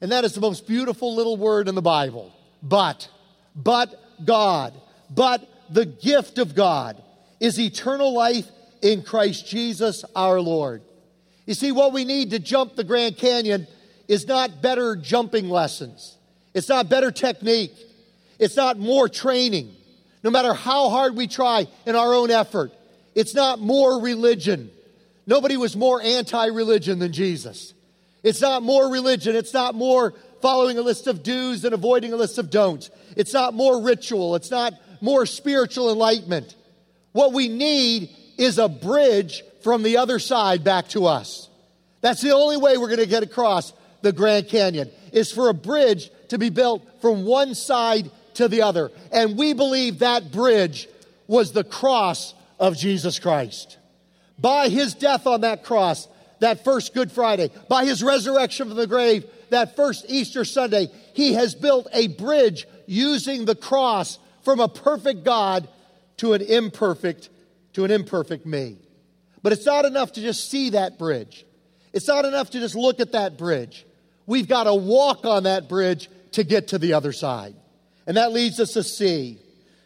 and 0.00 0.12
that 0.12 0.24
is 0.24 0.34
the 0.34 0.40
most 0.40 0.66
beautiful 0.66 1.14
little 1.14 1.36
word 1.36 1.68
in 1.68 1.74
the 1.74 1.82
Bible, 1.82 2.32
but, 2.62 3.08
but 3.54 3.94
God, 4.24 4.74
but 5.10 5.48
the 5.70 5.84
gift 5.84 6.38
of 6.38 6.54
God 6.54 7.02
is 7.40 7.58
eternal 7.58 8.12
life 8.12 8.48
in 8.80 9.02
Christ 9.02 9.46
Jesus 9.46 10.04
our 10.16 10.40
Lord. 10.40 10.82
You 11.46 11.54
see, 11.54 11.72
what 11.72 11.92
we 11.92 12.04
need 12.04 12.30
to 12.30 12.38
jump 12.38 12.76
the 12.76 12.84
Grand 12.84 13.16
Canyon 13.16 13.66
is 14.08 14.26
not 14.26 14.62
better 14.62 14.96
jumping 14.96 15.48
lessons. 15.48 16.16
It's 16.54 16.68
not 16.68 16.88
better 16.88 17.10
technique. 17.10 17.74
It's 18.38 18.56
not 18.56 18.78
more 18.78 19.08
training. 19.08 19.74
No 20.22 20.30
matter 20.30 20.54
how 20.54 20.88
hard 20.88 21.16
we 21.16 21.26
try 21.26 21.66
in 21.86 21.96
our 21.96 22.14
own 22.14 22.30
effort, 22.30 22.72
it's 23.14 23.34
not 23.34 23.60
more 23.60 24.00
religion. 24.00 24.70
Nobody 25.26 25.56
was 25.56 25.76
more 25.76 26.00
anti 26.00 26.46
religion 26.46 26.98
than 26.98 27.12
Jesus. 27.12 27.74
It's 28.22 28.40
not 28.40 28.62
more 28.62 28.90
religion. 28.90 29.34
It's 29.34 29.52
not 29.52 29.74
more 29.74 30.14
following 30.40 30.78
a 30.78 30.82
list 30.82 31.06
of 31.06 31.22
do's 31.22 31.64
and 31.64 31.74
avoiding 31.74 32.12
a 32.12 32.16
list 32.16 32.38
of 32.38 32.50
don'ts. 32.50 32.90
It's 33.16 33.32
not 33.32 33.54
more 33.54 33.82
ritual. 33.82 34.36
It's 34.36 34.50
not 34.50 34.74
more 35.00 35.26
spiritual 35.26 35.90
enlightenment. 35.90 36.54
What 37.12 37.32
we 37.32 37.48
need 37.48 38.10
is 38.38 38.58
a 38.58 38.68
bridge 38.68 39.42
from 39.62 39.82
the 39.82 39.96
other 39.96 40.18
side 40.18 40.64
back 40.64 40.88
to 40.88 41.06
us. 41.06 41.48
That's 42.00 42.20
the 42.20 42.34
only 42.34 42.56
way 42.56 42.76
we're 42.76 42.88
going 42.88 42.98
to 42.98 43.06
get 43.06 43.22
across 43.22 43.72
the 44.02 44.12
Grand 44.12 44.48
Canyon, 44.48 44.90
is 45.12 45.30
for 45.30 45.48
a 45.48 45.54
bridge 45.54 46.10
to 46.28 46.38
be 46.38 46.50
built 46.50 46.82
from 47.00 47.24
one 47.24 47.54
side 47.54 48.10
to 48.34 48.48
the 48.48 48.62
other. 48.62 48.90
And 49.12 49.36
we 49.36 49.52
believe 49.52 50.00
that 50.00 50.32
bridge 50.32 50.88
was 51.26 51.52
the 51.52 51.64
cross 51.64 52.34
of 52.58 52.76
Jesus 52.76 53.18
Christ. 53.18 53.78
By 54.38 54.68
his 54.68 54.94
death 54.94 55.26
on 55.26 55.42
that 55.42 55.62
cross, 55.62 56.08
that 56.40 56.64
first 56.64 56.94
Good 56.94 57.12
Friday, 57.12 57.50
by 57.68 57.84
his 57.84 58.02
resurrection 58.02 58.68
from 58.68 58.76
the 58.76 58.86
grave, 58.88 59.24
that 59.50 59.76
first 59.76 60.06
Easter 60.08 60.44
Sunday, 60.44 60.88
he 61.14 61.34
has 61.34 61.54
built 61.54 61.86
a 61.92 62.08
bridge 62.08 62.66
using 62.86 63.44
the 63.44 63.54
cross 63.54 64.18
from 64.42 64.58
a 64.58 64.68
perfect 64.68 65.22
God 65.22 65.68
to 66.16 66.32
an 66.32 66.42
imperfect 66.42 67.28
to 67.74 67.84
an 67.84 67.90
imperfect 67.90 68.44
me. 68.44 68.76
But 69.42 69.52
it's 69.52 69.66
not 69.66 69.84
enough 69.84 70.12
to 70.12 70.20
just 70.20 70.50
see 70.50 70.70
that 70.70 70.98
bridge. 70.98 71.44
It's 71.92 72.08
not 72.08 72.24
enough 72.24 72.50
to 72.50 72.60
just 72.60 72.74
look 72.74 73.00
at 73.00 73.12
that 73.12 73.36
bridge. 73.36 73.84
We've 74.26 74.48
got 74.48 74.64
to 74.64 74.74
walk 74.74 75.24
on 75.24 75.44
that 75.44 75.68
bridge 75.68 76.08
to 76.32 76.44
get 76.44 76.68
to 76.68 76.78
the 76.78 76.94
other 76.94 77.12
side. 77.12 77.54
And 78.06 78.16
that 78.16 78.32
leads 78.32 78.60
us 78.60 78.72
to 78.72 78.82
see 78.82 79.38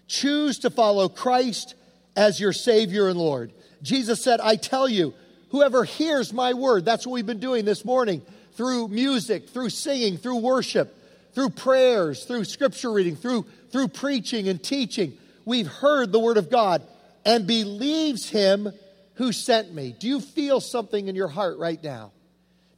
choose 0.08 0.60
to 0.60 0.70
follow 0.70 1.08
Christ 1.08 1.74
as 2.14 2.38
your 2.38 2.52
Savior 2.52 3.08
and 3.08 3.18
Lord. 3.18 3.52
Jesus 3.82 4.22
said, 4.22 4.40
I 4.40 4.56
tell 4.56 4.88
you, 4.88 5.14
whoever 5.50 5.84
hears 5.84 6.32
my 6.32 6.54
word, 6.54 6.84
that's 6.84 7.06
what 7.06 7.14
we've 7.14 7.26
been 7.26 7.40
doing 7.40 7.64
this 7.64 7.84
morning 7.84 8.22
through 8.52 8.88
music, 8.88 9.48
through 9.48 9.70
singing, 9.70 10.16
through 10.16 10.36
worship, 10.36 10.96
through 11.34 11.50
prayers, 11.50 12.24
through 12.24 12.44
scripture 12.44 12.92
reading, 12.92 13.16
through, 13.16 13.44
through 13.70 13.88
preaching 13.88 14.48
and 14.48 14.62
teaching. 14.62 15.18
We've 15.44 15.66
heard 15.66 16.12
the 16.12 16.20
word 16.20 16.36
of 16.36 16.50
God 16.50 16.82
and 17.24 17.46
believes 17.46 18.30
him 18.30 18.72
who 19.16 19.32
sent 19.32 19.74
me. 19.74 19.94
Do 19.98 20.06
you 20.06 20.20
feel 20.20 20.60
something 20.60 21.08
in 21.08 21.14
your 21.14 21.28
heart 21.28 21.58
right 21.58 21.82
now? 21.82 22.12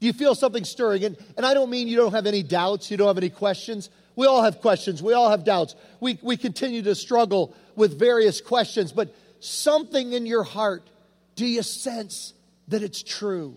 Do 0.01 0.07
you 0.07 0.13
feel 0.13 0.35
something 0.35 0.65
stirring? 0.65 1.05
And, 1.05 1.17
and 1.37 1.45
I 1.45 1.55
don't 1.55 1.71
mean 1.71 1.89
you 1.89 1.97
don't 1.97 2.13
have 2.13 2.27
any 2.27 2.43
doubts, 2.43 2.91
you 2.91 2.97
don't 2.97 3.09
have 3.09 3.19
any 3.19 3.31
questions. 3.31 3.91
We 4.15 4.27
all 4.27 4.43
have 4.43 4.61
questions, 4.61 5.03
we 5.03 5.13
all 5.13 5.31
have 5.31 5.45
doubts. 5.45 5.75
We, 6.01 6.19
we 6.23 6.37
continue 6.37 6.83
to 6.83 6.95
struggle 6.95 7.55
with 7.77 7.99
various 7.99 8.41
questions, 8.41 8.93
but 8.93 9.15
something 9.41 10.13
in 10.13 10.27
your 10.27 10.43
heart, 10.43 10.89
do 11.37 11.47
you 11.47 11.63
sense 11.63 12.35
that 12.69 12.83
it's 12.83 13.03
true? 13.03 13.57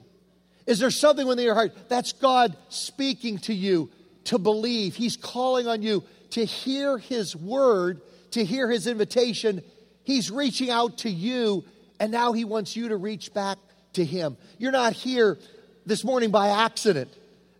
Is 0.67 0.79
there 0.79 0.91
something 0.91 1.25
within 1.25 1.45
your 1.45 1.55
heart 1.55 1.73
that's 1.89 2.13
God 2.13 2.55
speaking 2.69 3.39
to 3.39 3.53
you 3.53 3.89
to 4.25 4.37
believe? 4.37 4.95
He's 4.95 5.17
calling 5.17 5.67
on 5.67 5.81
you 5.81 6.03
to 6.31 6.45
hear 6.45 6.97
His 6.97 7.35
word, 7.35 8.01
to 8.31 8.45
hear 8.45 8.69
His 8.69 8.87
invitation. 8.87 9.63
He's 10.03 10.31
reaching 10.31 10.69
out 10.69 10.99
to 10.99 11.09
you, 11.09 11.65
and 12.01 12.11
now 12.11 12.33
He 12.33 12.45
wants 12.45 12.75
you 12.75 12.89
to 12.89 12.97
reach 12.97 13.31
back 13.31 13.59
to 13.93 14.03
Him. 14.03 14.35
You're 14.57 14.71
not 14.71 14.93
here 14.93 15.37
this 15.85 16.03
morning 16.03 16.31
by 16.31 16.49
accident. 16.49 17.13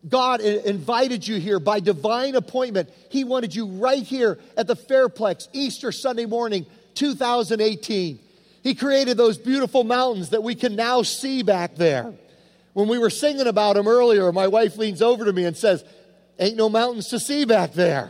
God 0.09 0.41
invited 0.41 1.27
you 1.27 1.39
here 1.39 1.59
by 1.59 1.79
divine 1.79 2.33
appointment. 2.33 2.89
He 3.09 3.23
wanted 3.23 3.53
you 3.53 3.67
right 3.67 4.01
here 4.01 4.39
at 4.57 4.65
the 4.65 4.75
Fairplex 4.75 5.47
Easter 5.53 5.91
Sunday 5.91 6.25
morning, 6.25 6.65
2018. 6.95 8.19
He 8.63 8.73
created 8.73 9.15
those 9.15 9.37
beautiful 9.37 9.83
mountains 9.83 10.29
that 10.29 10.41
we 10.41 10.55
can 10.55 10.75
now 10.75 11.03
see 11.03 11.43
back 11.43 11.75
there. 11.75 12.11
When 12.73 12.87
we 12.87 12.97
were 12.97 13.11
singing 13.11 13.45
about 13.45 13.75
them 13.75 13.87
earlier, 13.87 14.31
my 14.31 14.47
wife 14.47 14.75
leans 14.75 15.03
over 15.03 15.23
to 15.23 15.33
me 15.33 15.45
and 15.45 15.55
says, 15.55 15.85
Ain't 16.39 16.57
no 16.57 16.67
mountains 16.67 17.09
to 17.09 17.19
see 17.19 17.45
back 17.45 17.73
there. 17.73 18.09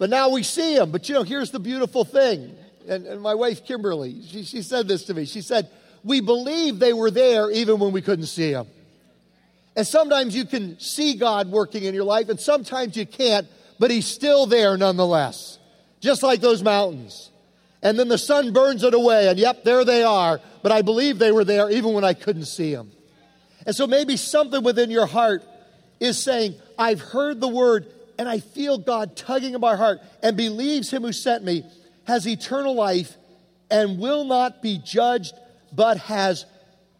But 0.00 0.10
now 0.10 0.30
we 0.30 0.42
see 0.42 0.74
them. 0.74 0.90
But 0.90 1.08
you 1.08 1.14
know, 1.14 1.22
here's 1.22 1.52
the 1.52 1.60
beautiful 1.60 2.04
thing. 2.04 2.56
And, 2.90 3.06
and 3.06 3.22
my 3.22 3.34
wife, 3.34 3.64
Kimberly, 3.64 4.20
she, 4.26 4.42
she 4.42 4.62
said 4.62 4.88
this 4.88 5.04
to 5.04 5.14
me. 5.14 5.24
She 5.24 5.42
said, 5.42 5.70
We 6.02 6.20
believe 6.20 6.80
they 6.80 6.92
were 6.92 7.12
there 7.12 7.48
even 7.50 7.78
when 7.78 7.92
we 7.92 8.02
couldn't 8.02 8.26
see 8.26 8.52
them. 8.52 8.66
And 9.76 9.86
sometimes 9.86 10.34
you 10.34 10.44
can 10.44 10.78
see 10.80 11.14
God 11.14 11.48
working 11.48 11.84
in 11.84 11.94
your 11.94 12.04
life, 12.04 12.28
and 12.28 12.40
sometimes 12.40 12.96
you 12.96 13.06
can't, 13.06 13.46
but 13.78 13.92
He's 13.92 14.06
still 14.06 14.44
there 14.46 14.76
nonetheless, 14.76 15.60
just 16.00 16.24
like 16.24 16.40
those 16.40 16.64
mountains. 16.64 17.30
And 17.80 17.96
then 17.96 18.08
the 18.08 18.18
sun 18.18 18.52
burns 18.52 18.82
it 18.82 18.92
away, 18.92 19.28
and 19.28 19.38
yep, 19.38 19.62
there 19.62 19.84
they 19.84 20.02
are, 20.02 20.40
but 20.62 20.72
I 20.72 20.82
believe 20.82 21.18
they 21.18 21.32
were 21.32 21.44
there 21.44 21.70
even 21.70 21.92
when 21.92 22.04
I 22.04 22.12
couldn't 22.12 22.46
see 22.46 22.74
them. 22.74 22.90
And 23.64 23.74
so 23.74 23.86
maybe 23.86 24.16
something 24.16 24.64
within 24.64 24.90
your 24.90 25.06
heart 25.06 25.44
is 26.00 26.18
saying, 26.18 26.56
I've 26.76 27.00
heard 27.00 27.40
the 27.40 27.48
word, 27.48 27.86
and 28.18 28.28
I 28.28 28.40
feel 28.40 28.78
God 28.78 29.16
tugging 29.16 29.54
at 29.54 29.60
my 29.60 29.76
heart, 29.76 30.00
and 30.24 30.36
believes 30.36 30.90
Him 30.90 31.02
who 31.02 31.12
sent 31.12 31.44
me 31.44 31.64
has 32.04 32.26
eternal 32.26 32.74
life 32.74 33.16
and 33.70 33.98
will 33.98 34.24
not 34.24 34.62
be 34.62 34.78
judged, 34.78 35.34
but 35.72 35.98
has 35.98 36.44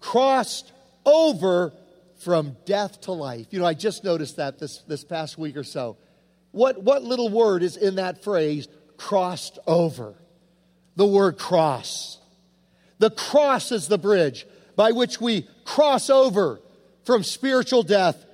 crossed 0.00 0.72
over 1.04 1.72
from 2.20 2.56
death 2.66 3.00
to 3.02 3.12
life. 3.12 3.46
You 3.50 3.60
know, 3.60 3.66
I 3.66 3.74
just 3.74 4.04
noticed 4.04 4.36
that 4.36 4.58
this, 4.58 4.78
this 4.86 5.04
past 5.04 5.38
week 5.38 5.56
or 5.56 5.64
so. 5.64 5.96
What, 6.52 6.82
what 6.82 7.02
little 7.02 7.28
word 7.28 7.62
is 7.62 7.76
in 7.76 7.96
that 7.96 8.22
phrase, 8.22 8.68
crossed 8.96 9.58
over? 9.66 10.14
The 10.96 11.06
word 11.06 11.38
cross. 11.38 12.18
The 12.98 13.10
cross 13.10 13.72
is 13.72 13.88
the 13.88 13.98
bridge 13.98 14.46
by 14.76 14.92
which 14.92 15.20
we 15.20 15.48
cross 15.64 16.10
over 16.10 16.60
from 17.04 17.22
spiritual 17.22 17.82
death 17.82 18.24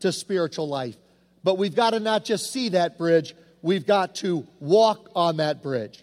to 0.00 0.12
spiritual 0.12 0.68
life. 0.68 0.96
But 1.44 1.58
we've 1.58 1.74
got 1.74 1.90
to 1.90 2.00
not 2.00 2.24
just 2.24 2.52
see 2.52 2.70
that 2.70 2.98
bridge, 2.98 3.34
we've 3.62 3.86
got 3.86 4.16
to 4.16 4.46
walk 4.58 5.10
on 5.14 5.36
that 5.36 5.62
bridge. 5.62 6.02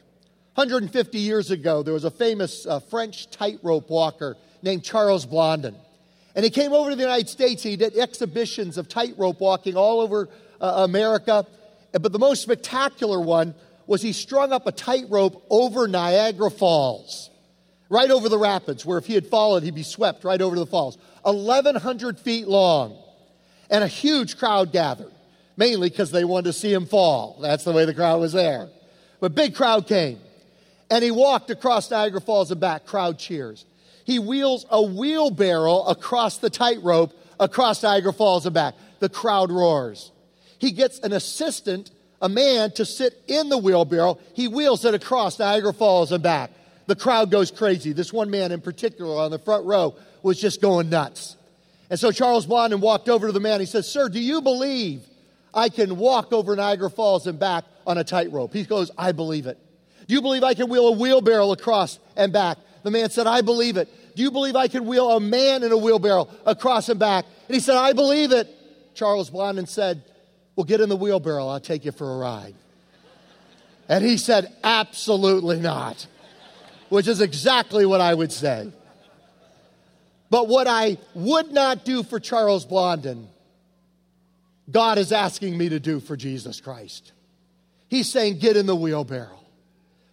150 0.55 1.17
years 1.17 1.49
ago, 1.49 1.81
there 1.81 1.95
was 1.95 2.03
a 2.03 2.11
famous 2.11 2.67
uh, 2.67 2.79
French 2.79 3.29
tightrope 3.31 3.89
walker 3.89 4.37
named 4.61 4.83
Charles 4.83 5.25
Blondin. 5.25 5.75
And 6.35 6.43
he 6.43 6.51
came 6.51 6.73
over 6.73 6.91
to 6.91 6.95
the 6.95 7.01
United 7.01 7.27
States. 7.27 7.63
He 7.63 7.75
did 7.75 7.97
exhibitions 7.97 8.77
of 8.77 8.87
tightrope 8.87 9.39
walking 9.39 9.75
all 9.75 9.99
over 9.99 10.29
uh, 10.61 10.83
America. 10.85 11.45
But 11.91 12.11
the 12.11 12.19
most 12.19 12.43
spectacular 12.43 13.19
one 13.19 13.55
was 13.87 14.01
he 14.03 14.13
strung 14.13 14.51
up 14.51 14.67
a 14.67 14.71
tightrope 14.71 15.43
over 15.49 15.87
Niagara 15.87 16.51
Falls, 16.51 17.31
right 17.89 18.09
over 18.09 18.29
the 18.29 18.37
rapids, 18.37 18.85
where 18.85 18.99
if 18.99 19.07
he 19.07 19.15
had 19.15 19.27
fallen, 19.27 19.63
he'd 19.63 19.75
be 19.75 19.83
swept 19.83 20.23
right 20.23 20.41
over 20.41 20.55
the 20.55 20.65
falls. 20.67 20.97
1,100 21.23 22.19
feet 22.19 22.47
long. 22.47 22.97
And 23.71 23.83
a 23.83 23.87
huge 23.87 24.37
crowd 24.37 24.71
gathered, 24.71 25.11
mainly 25.57 25.89
because 25.89 26.11
they 26.11 26.23
wanted 26.23 26.45
to 26.45 26.53
see 26.53 26.71
him 26.71 26.85
fall. 26.85 27.39
That's 27.41 27.63
the 27.63 27.71
way 27.71 27.85
the 27.85 27.93
crowd 27.93 28.19
was 28.19 28.33
there. 28.33 28.69
But 29.19 29.33
big 29.33 29.55
crowd 29.55 29.87
came. 29.87 30.19
And 30.93 31.03
he 31.03 31.11
walked 31.11 31.49
across 31.49 31.89
Niagara 31.89 32.21
Falls 32.21 32.51
and 32.51 32.61
back, 32.61 32.85
crowd 32.85 33.17
cheers 33.17 33.65
he 34.05 34.19
wheels 34.19 34.65
a 34.69 34.81
wheelbarrow 34.81 35.83
across 35.83 36.37
the 36.37 36.49
tightrope 36.49 37.13
across 37.39 37.83
Niagara 37.83 38.13
Falls 38.13 38.45
and 38.45 38.53
back. 38.53 38.75
The 38.99 39.09
crowd 39.09 39.51
roars. 39.51 40.11
He 40.59 40.71
gets 40.71 40.99
an 40.99 41.13
assistant, 41.13 41.91
a 42.21 42.29
man, 42.29 42.71
to 42.71 42.85
sit 42.85 43.21
in 43.27 43.49
the 43.49 43.57
wheelbarrow. 43.57 44.19
He 44.33 44.47
wheels 44.47 44.85
it 44.85 44.93
across 44.93 45.39
Niagara 45.39 45.73
Falls 45.73 46.11
and 46.11 46.23
back. 46.23 46.51
The 46.85 46.95
crowd 46.95 47.31
goes 47.31 47.49
crazy. 47.49 47.93
This 47.93 48.11
one 48.11 48.29
man 48.29 48.51
in 48.51 48.61
particular 48.61 49.21
on 49.21 49.31
the 49.31 49.39
front 49.39 49.65
row 49.65 49.95
was 50.21 50.39
just 50.39 50.61
going 50.61 50.89
nuts. 50.89 51.37
And 51.89 51.99
so 51.99 52.11
Charles 52.11 52.45
Blondin 52.45 52.81
walked 52.81 53.07
over 53.07 53.27
to 53.27 53.33
the 53.33 53.39
man. 53.39 53.59
He 53.59 53.65
says, 53.65 53.89
Sir, 53.89 54.09
do 54.09 54.19
you 54.19 54.41
believe 54.41 55.03
I 55.53 55.69
can 55.69 55.97
walk 55.97 56.33
over 56.33 56.55
Niagara 56.55 56.89
Falls 56.89 57.27
and 57.27 57.39
back 57.39 57.63
on 57.87 57.97
a 57.97 58.03
tightrope? 58.03 58.53
He 58.53 58.63
goes, 58.63 58.91
I 58.97 59.11
believe 59.11 59.47
it. 59.47 59.57
Do 60.07 60.13
you 60.13 60.21
believe 60.21 60.43
I 60.43 60.53
can 60.53 60.69
wheel 60.69 60.87
a 60.87 60.91
wheelbarrow 60.91 61.51
across 61.51 61.99
and 62.15 62.33
back? 62.33 62.57
The 62.83 62.91
man 62.91 63.09
said, 63.09 63.27
I 63.27 63.41
believe 63.41 63.77
it. 63.77 64.15
Do 64.15 64.21
you 64.21 64.31
believe 64.31 64.55
I 64.55 64.67
can 64.67 64.85
wheel 64.85 65.09
a 65.11 65.19
man 65.19 65.63
in 65.63 65.71
a 65.71 65.77
wheelbarrow 65.77 66.29
across 66.45 66.89
and 66.89 66.99
back? 66.99 67.25
And 67.47 67.55
he 67.55 67.59
said, 67.59 67.75
I 67.75 67.93
believe 67.93 68.31
it. 68.31 68.47
Charles 68.93 69.29
Blondin 69.29 69.65
said, 69.65 70.03
Well, 70.55 70.65
get 70.65 70.81
in 70.81 70.89
the 70.89 70.95
wheelbarrow. 70.95 71.47
I'll 71.47 71.59
take 71.59 71.85
you 71.85 71.91
for 71.91 72.13
a 72.13 72.17
ride. 72.17 72.53
And 73.89 74.03
he 74.03 74.17
said, 74.17 74.53
Absolutely 74.63 75.59
not, 75.59 76.05
which 76.89 77.07
is 77.07 77.21
exactly 77.21 77.85
what 77.85 78.01
I 78.01 78.13
would 78.13 78.31
say. 78.31 78.71
But 80.29 80.47
what 80.47 80.67
I 80.67 80.97
would 81.13 81.51
not 81.51 81.85
do 81.85 82.03
for 82.03 82.19
Charles 82.19 82.65
Blondin, 82.65 83.29
God 84.69 84.97
is 84.97 85.11
asking 85.11 85.57
me 85.57 85.69
to 85.69 85.79
do 85.79 85.99
for 85.99 86.15
Jesus 86.15 86.59
Christ. 86.59 87.13
He's 87.87 88.11
saying, 88.11 88.39
Get 88.39 88.57
in 88.57 88.65
the 88.65 88.75
wheelbarrow. 88.75 89.42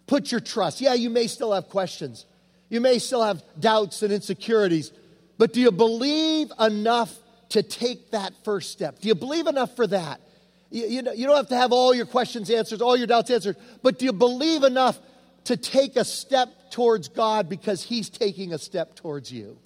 Put 0.07 0.31
your 0.31 0.41
trust. 0.41 0.81
Yeah, 0.81 0.93
you 0.93 1.09
may 1.09 1.27
still 1.27 1.53
have 1.53 1.69
questions. 1.69 2.25
You 2.69 2.81
may 2.81 2.99
still 2.99 3.23
have 3.23 3.43
doubts 3.59 4.01
and 4.01 4.13
insecurities, 4.13 4.91
but 5.37 5.53
do 5.53 5.59
you 5.59 5.71
believe 5.71 6.51
enough 6.59 7.13
to 7.49 7.63
take 7.63 8.11
that 8.11 8.33
first 8.43 8.71
step? 8.71 8.99
Do 8.99 9.07
you 9.07 9.15
believe 9.15 9.47
enough 9.47 9.75
for 9.75 9.87
that? 9.87 10.21
You, 10.69 10.87
you, 10.87 11.11
you 11.13 11.27
don't 11.27 11.35
have 11.35 11.49
to 11.49 11.57
have 11.57 11.73
all 11.73 11.93
your 11.93 12.05
questions 12.05 12.49
answered, 12.49 12.81
all 12.81 12.95
your 12.95 13.07
doubts 13.07 13.29
answered, 13.29 13.57
but 13.83 13.99
do 13.99 14.05
you 14.05 14.13
believe 14.13 14.63
enough 14.63 14.97
to 15.45 15.57
take 15.57 15.97
a 15.97 16.05
step 16.05 16.49
towards 16.71 17.09
God 17.09 17.49
because 17.49 17.83
He's 17.83 18.09
taking 18.09 18.53
a 18.53 18.57
step 18.57 18.95
towards 18.95 19.31
you? 19.31 19.57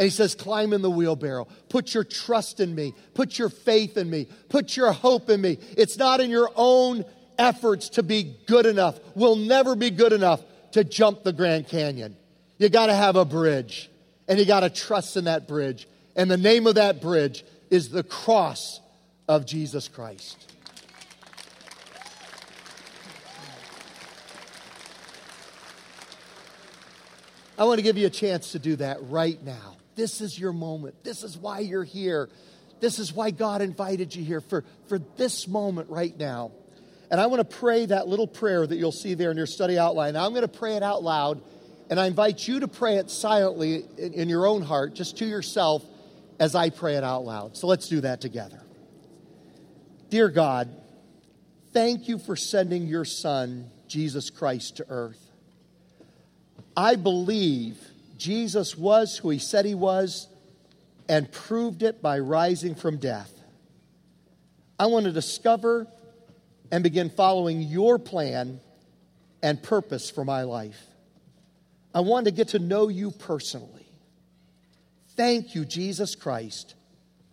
And 0.00 0.06
he 0.06 0.10
says, 0.10 0.34
Climb 0.34 0.72
in 0.72 0.80
the 0.80 0.90
wheelbarrow. 0.90 1.46
Put 1.68 1.92
your 1.92 2.04
trust 2.04 2.58
in 2.58 2.74
me. 2.74 2.94
Put 3.12 3.38
your 3.38 3.50
faith 3.50 3.98
in 3.98 4.08
me. 4.08 4.28
Put 4.48 4.74
your 4.74 4.92
hope 4.92 5.28
in 5.28 5.42
me. 5.42 5.58
It's 5.76 5.98
not 5.98 6.20
in 6.20 6.30
your 6.30 6.50
own 6.56 7.04
efforts 7.40 7.88
to 7.88 8.02
be 8.04 8.36
good 8.46 8.66
enough. 8.66 9.00
We'll 9.16 9.36
never 9.36 9.74
be 9.74 9.90
good 9.90 10.12
enough 10.12 10.42
to 10.72 10.84
jump 10.84 11.24
the 11.24 11.32
Grand 11.32 11.66
Canyon. 11.66 12.16
You 12.58 12.68
got 12.68 12.86
to 12.86 12.94
have 12.94 13.16
a 13.16 13.24
bridge, 13.24 13.90
and 14.28 14.38
you 14.38 14.44
got 14.44 14.60
to 14.60 14.70
trust 14.70 15.16
in 15.16 15.24
that 15.24 15.48
bridge. 15.48 15.88
And 16.14 16.30
the 16.30 16.36
name 16.36 16.66
of 16.66 16.74
that 16.74 17.00
bridge 17.00 17.42
is 17.70 17.88
the 17.88 18.02
cross 18.02 18.80
of 19.26 19.46
Jesus 19.46 19.88
Christ. 19.88 20.46
I 27.56 27.64
want 27.64 27.78
to 27.78 27.82
give 27.82 27.96
you 27.96 28.06
a 28.06 28.10
chance 28.10 28.52
to 28.52 28.58
do 28.58 28.76
that 28.76 28.98
right 29.02 29.42
now. 29.42 29.76
This 29.94 30.20
is 30.20 30.38
your 30.38 30.52
moment. 30.52 31.02
This 31.04 31.22
is 31.22 31.36
why 31.36 31.60
you're 31.60 31.84
here. 31.84 32.28
This 32.80 32.98
is 32.98 33.12
why 33.12 33.30
God 33.30 33.60
invited 33.60 34.14
you 34.14 34.24
here 34.24 34.40
for, 34.40 34.64
for 34.88 34.98
this 34.98 35.46
moment 35.46 35.90
right 35.90 36.16
now. 36.18 36.52
And 37.10 37.20
I 37.20 37.26
want 37.26 37.40
to 37.48 37.56
pray 37.56 37.86
that 37.86 38.06
little 38.06 38.28
prayer 38.28 38.66
that 38.66 38.76
you'll 38.76 38.92
see 38.92 39.14
there 39.14 39.30
in 39.30 39.36
your 39.36 39.46
study 39.46 39.78
outline. 39.78 40.14
Now, 40.14 40.24
I'm 40.24 40.30
going 40.30 40.42
to 40.42 40.48
pray 40.48 40.76
it 40.76 40.82
out 40.82 41.02
loud, 41.02 41.42
and 41.90 41.98
I 41.98 42.06
invite 42.06 42.46
you 42.46 42.60
to 42.60 42.68
pray 42.68 42.96
it 42.96 43.10
silently 43.10 43.84
in, 43.98 44.12
in 44.12 44.28
your 44.28 44.46
own 44.46 44.62
heart, 44.62 44.94
just 44.94 45.18
to 45.18 45.26
yourself, 45.26 45.84
as 46.38 46.54
I 46.54 46.70
pray 46.70 46.94
it 46.94 47.04
out 47.04 47.24
loud. 47.24 47.56
So 47.56 47.66
let's 47.66 47.88
do 47.88 48.00
that 48.02 48.20
together. 48.20 48.60
Dear 50.08 50.28
God, 50.28 50.68
thank 51.72 52.08
you 52.08 52.18
for 52.18 52.36
sending 52.36 52.86
your 52.86 53.04
Son, 53.04 53.70
Jesus 53.88 54.30
Christ, 54.30 54.76
to 54.76 54.86
earth. 54.88 55.30
I 56.76 56.94
believe 56.94 57.76
Jesus 58.16 58.76
was 58.76 59.16
who 59.16 59.30
he 59.30 59.38
said 59.38 59.64
he 59.64 59.74
was 59.74 60.28
and 61.08 61.30
proved 61.32 61.82
it 61.82 62.00
by 62.00 62.20
rising 62.20 62.76
from 62.76 62.98
death. 62.98 63.32
I 64.78 64.86
want 64.86 65.06
to 65.06 65.12
discover 65.12 65.88
and 66.70 66.82
begin 66.82 67.10
following 67.10 67.62
your 67.62 67.98
plan 67.98 68.60
and 69.42 69.62
purpose 69.62 70.10
for 70.10 70.24
my 70.24 70.42
life. 70.42 70.80
I 71.94 72.00
want 72.00 72.26
to 72.26 72.30
get 72.30 72.48
to 72.48 72.58
know 72.58 72.88
you 72.88 73.10
personally. 73.10 73.86
Thank 75.16 75.54
you, 75.54 75.64
Jesus 75.64 76.14
Christ, 76.14 76.74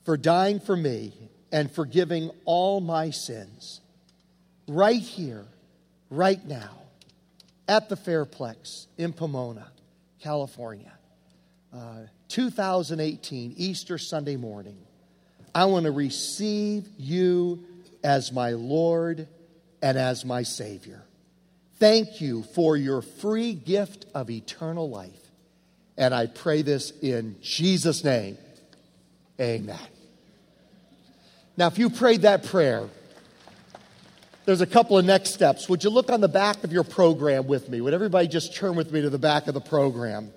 for 0.04 0.18
dying 0.18 0.60
for 0.60 0.76
me 0.76 1.14
and 1.52 1.72
forgiving 1.72 2.32
all 2.46 2.82
my 2.82 3.12
sins. 3.12 3.82
Right 4.68 5.02
here, 5.02 5.46
right 6.10 6.44
now, 6.46 6.72
at 7.68 7.90
the 7.90 7.96
Fairplex 7.96 8.88
in 8.98 9.14
Pomona. 9.14 9.72
California. 10.22 10.92
Uh, 11.74 12.08
2018, 12.30 13.54
Easter 13.56 13.98
Sunday 13.98 14.36
morning. 14.36 14.78
I 15.54 15.66
want 15.66 15.86
to 15.86 15.92
receive 15.92 16.88
you 16.98 17.64
as 18.04 18.32
my 18.32 18.52
Lord 18.52 19.28
and 19.82 19.98
as 19.98 20.26
my 20.26 20.44
Savior. 20.44 21.04
Thank 21.80 22.22
you 22.22 22.44
for 22.44 22.76
your 22.76 23.02
free 23.02 23.54
gift 23.54 24.06
of 24.16 24.30
eternal 24.30 24.90
life. 24.90 25.12
And 25.98 26.14
I 26.14 26.28
pray 26.28 26.62
this 26.62 26.92
in 27.02 27.36
Jesus' 27.42 28.04
name. 28.04 28.38
Amen. 29.40 29.80
Now, 31.56 31.68
if 31.68 31.78
you 31.78 31.90
prayed 31.90 32.22
that 32.22 32.44
prayer, 32.46 32.88
there's 34.46 34.62
a 34.62 34.66
couple 34.68 34.98
of 34.98 35.06
next 35.06 35.34
steps. 35.34 35.68
Would 35.68 35.84
you 35.84 35.90
look 35.90 36.10
on 36.10 36.22
the 36.22 36.28
back 36.28 36.64
of 36.64 36.72
your 36.72 36.84
program 36.84 37.48
with 37.48 37.68
me? 37.68 37.82
Would 37.82 37.94
everybody 37.94 38.28
just 38.28 38.56
turn 38.56 38.76
with 38.76 38.92
me 38.92 39.02
to 39.02 39.10
the 39.10 39.18
back 39.20 39.48
of 39.48 39.54
the 39.54 39.62
program? 39.62 40.32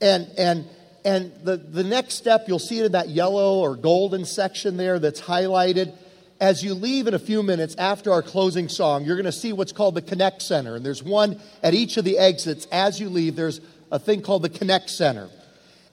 And, 0.00 0.30
and, 0.38 0.66
and 1.04 1.32
the, 1.42 1.56
the 1.56 1.82
next 1.84 2.14
step, 2.14 2.44
you'll 2.48 2.58
see 2.58 2.78
it 2.78 2.86
in 2.86 2.92
that 2.92 3.08
yellow 3.08 3.60
or 3.60 3.76
golden 3.76 4.24
section 4.24 4.76
there 4.76 4.98
that's 4.98 5.20
highlighted. 5.20 5.92
As 6.40 6.62
you 6.62 6.74
leave 6.74 7.06
in 7.06 7.14
a 7.14 7.18
few 7.18 7.42
minutes 7.42 7.74
after 7.78 8.12
our 8.12 8.22
closing 8.22 8.68
song, 8.68 9.04
you're 9.04 9.16
going 9.16 9.24
to 9.24 9.32
see 9.32 9.52
what's 9.54 9.72
called 9.72 9.94
the 9.94 10.02
Connect 10.02 10.42
Center. 10.42 10.76
And 10.76 10.84
there's 10.84 11.02
one 11.02 11.40
at 11.62 11.72
each 11.72 11.96
of 11.96 12.04
the 12.04 12.18
exits 12.18 12.66
as 12.70 13.00
you 13.00 13.08
leave. 13.08 13.36
There's 13.36 13.60
a 13.90 13.98
thing 13.98 14.20
called 14.20 14.42
the 14.42 14.50
Connect 14.50 14.90
Center. 14.90 15.30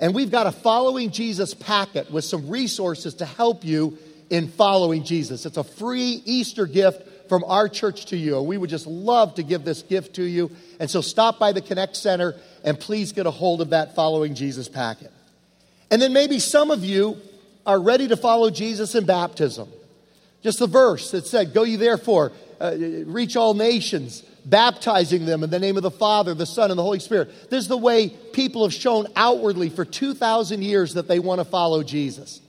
And 0.01 0.13
we've 0.13 0.32
got 0.32 0.45
a 0.45 0.51
Following 0.51 1.12
Jesus 1.12 1.53
packet 1.53 2.12
with 2.12 2.25
some 2.25 2.49
resources 2.49 3.13
to 3.15 3.25
help 3.25 3.63
you 3.63 3.97
in 4.29 4.49
following 4.49 5.03
Jesus. 5.06 5.45
It's 5.45 5.58
a 5.58 5.63
free 5.63 6.21
Easter 6.25 6.65
gift 6.65 7.29
from 7.29 7.45
our 7.45 7.69
church 7.69 8.08
to 8.08 8.17
you. 8.17 8.41
We 8.41 8.58
would 8.58 8.69
just 8.69 8.86
love 8.86 9.36
to 9.36 9.43
give 9.43 9.63
this 9.63 9.82
gift 9.82 10.15
to 10.15 10.23
you. 10.23 10.51
And 10.79 10.89
so 10.89 10.99
stop 10.99 11.39
by 11.39 11.53
the 11.53 11.62
Connect 11.62 11.95
Center 11.95 12.36
and 12.65 12.77
please 12.77 13.13
get 13.13 13.25
a 13.25 13.32
hold 13.32 13.62
of 13.62 13.69
that 13.69 13.95
Following 13.95 14.36
Jesus 14.36 14.67
packet. 14.67 15.12
And 15.89 16.01
then 16.01 16.12
maybe 16.12 16.39
some 16.39 16.69
of 16.69 16.84
you 16.84 17.17
are 17.65 17.79
ready 17.79 18.10
to 18.10 18.17
follow 18.17 18.49
Jesus 18.49 18.93
in 18.95 19.06
baptism. 19.06 19.69
Just 20.43 20.60
the 20.60 20.67
verse 20.67 21.12
that 21.12 21.25
said, 21.25 21.53
Go 21.53 21.63
ye 21.63 21.77
therefore, 21.77 22.34
uh, 22.60 22.75
reach 23.06 23.36
all 23.36 23.53
nations, 23.53 24.21
baptizing 24.45 25.25
them 25.25 25.43
in 25.43 25.49
the 25.49 25.60
name 25.60 25.77
of 25.77 25.84
the 25.84 25.91
Father, 25.91 26.34
the 26.34 26.45
Son, 26.45 26.69
and 26.69 26.77
the 26.77 26.84
Holy 26.84 26.99
Spirit. 26.99 27.49
This 27.49 27.63
is 27.63 27.67
the 27.67 27.77
way 27.77 28.10
people 28.10 28.63
have 28.63 28.73
shown 28.73 29.08
outwardly 29.15 29.69
for 29.69 29.86
2,000 29.86 30.62
years 30.62 30.95
that 30.95 31.08
they 31.08 31.19
want 31.19 31.39
to 31.39 31.45
follow 31.45 31.82
Jesus 31.82 32.41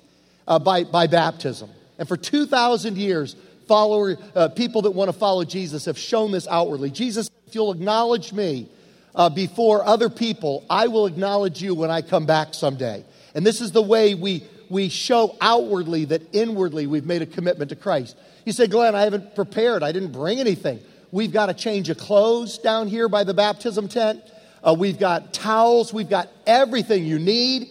uh, 0.48 0.58
by, 0.58 0.84
by 0.84 1.06
baptism. 1.06 1.70
And 1.98 2.08
for 2.08 2.16
2,000 2.16 2.98
years, 2.98 3.36
follower, 3.68 4.16
uh, 4.34 4.48
people 4.48 4.82
that 4.82 4.90
want 4.90 5.08
to 5.08 5.16
follow 5.16 5.44
Jesus 5.44 5.84
have 5.84 5.98
shown 5.98 6.32
this 6.32 6.48
outwardly. 6.48 6.90
Jesus, 6.90 7.30
if 7.46 7.54
you'll 7.54 7.72
acknowledge 7.72 8.32
me 8.32 8.68
uh, 9.14 9.28
before 9.28 9.84
other 9.84 10.10
people, 10.10 10.64
I 10.68 10.88
will 10.88 11.06
acknowledge 11.06 11.62
you 11.62 11.74
when 11.74 11.90
I 11.90 12.02
come 12.02 12.26
back 12.26 12.54
someday. 12.54 13.04
And 13.34 13.46
this 13.46 13.60
is 13.60 13.72
the 13.72 13.82
way 13.82 14.14
we, 14.14 14.44
we 14.68 14.88
show 14.88 15.36
outwardly 15.40 16.06
that 16.06 16.22
inwardly 16.32 16.86
we've 16.86 17.06
made 17.06 17.22
a 17.22 17.26
commitment 17.26 17.70
to 17.70 17.76
Christ. 17.76 18.16
You 18.44 18.52
say, 18.52 18.66
Glenn, 18.66 18.94
I 18.94 19.02
haven't 19.02 19.34
prepared. 19.34 19.82
I 19.82 19.92
didn't 19.92 20.12
bring 20.12 20.40
anything. 20.40 20.80
We've 21.10 21.32
got 21.32 21.48
a 21.48 21.54
change 21.54 21.90
of 21.90 21.98
clothes 21.98 22.58
down 22.58 22.88
here 22.88 23.08
by 23.08 23.24
the 23.24 23.34
baptism 23.34 23.88
tent. 23.88 24.22
Uh, 24.62 24.74
we've 24.76 24.98
got 24.98 25.32
towels. 25.32 25.92
We've 25.92 26.08
got 26.08 26.28
everything 26.46 27.04
you 27.04 27.18
need. 27.18 27.68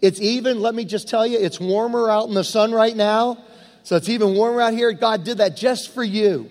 It's 0.00 0.20
even, 0.20 0.60
let 0.60 0.74
me 0.74 0.84
just 0.84 1.08
tell 1.08 1.26
you, 1.26 1.38
it's 1.38 1.60
warmer 1.60 2.08
out 2.08 2.28
in 2.28 2.34
the 2.34 2.44
sun 2.44 2.72
right 2.72 2.96
now. 2.96 3.38
So 3.82 3.96
it's 3.96 4.08
even 4.08 4.34
warmer 4.34 4.60
out 4.60 4.72
here. 4.72 4.92
God 4.92 5.24
did 5.24 5.38
that 5.38 5.56
just 5.56 5.92
for 5.94 6.02
you. 6.02 6.50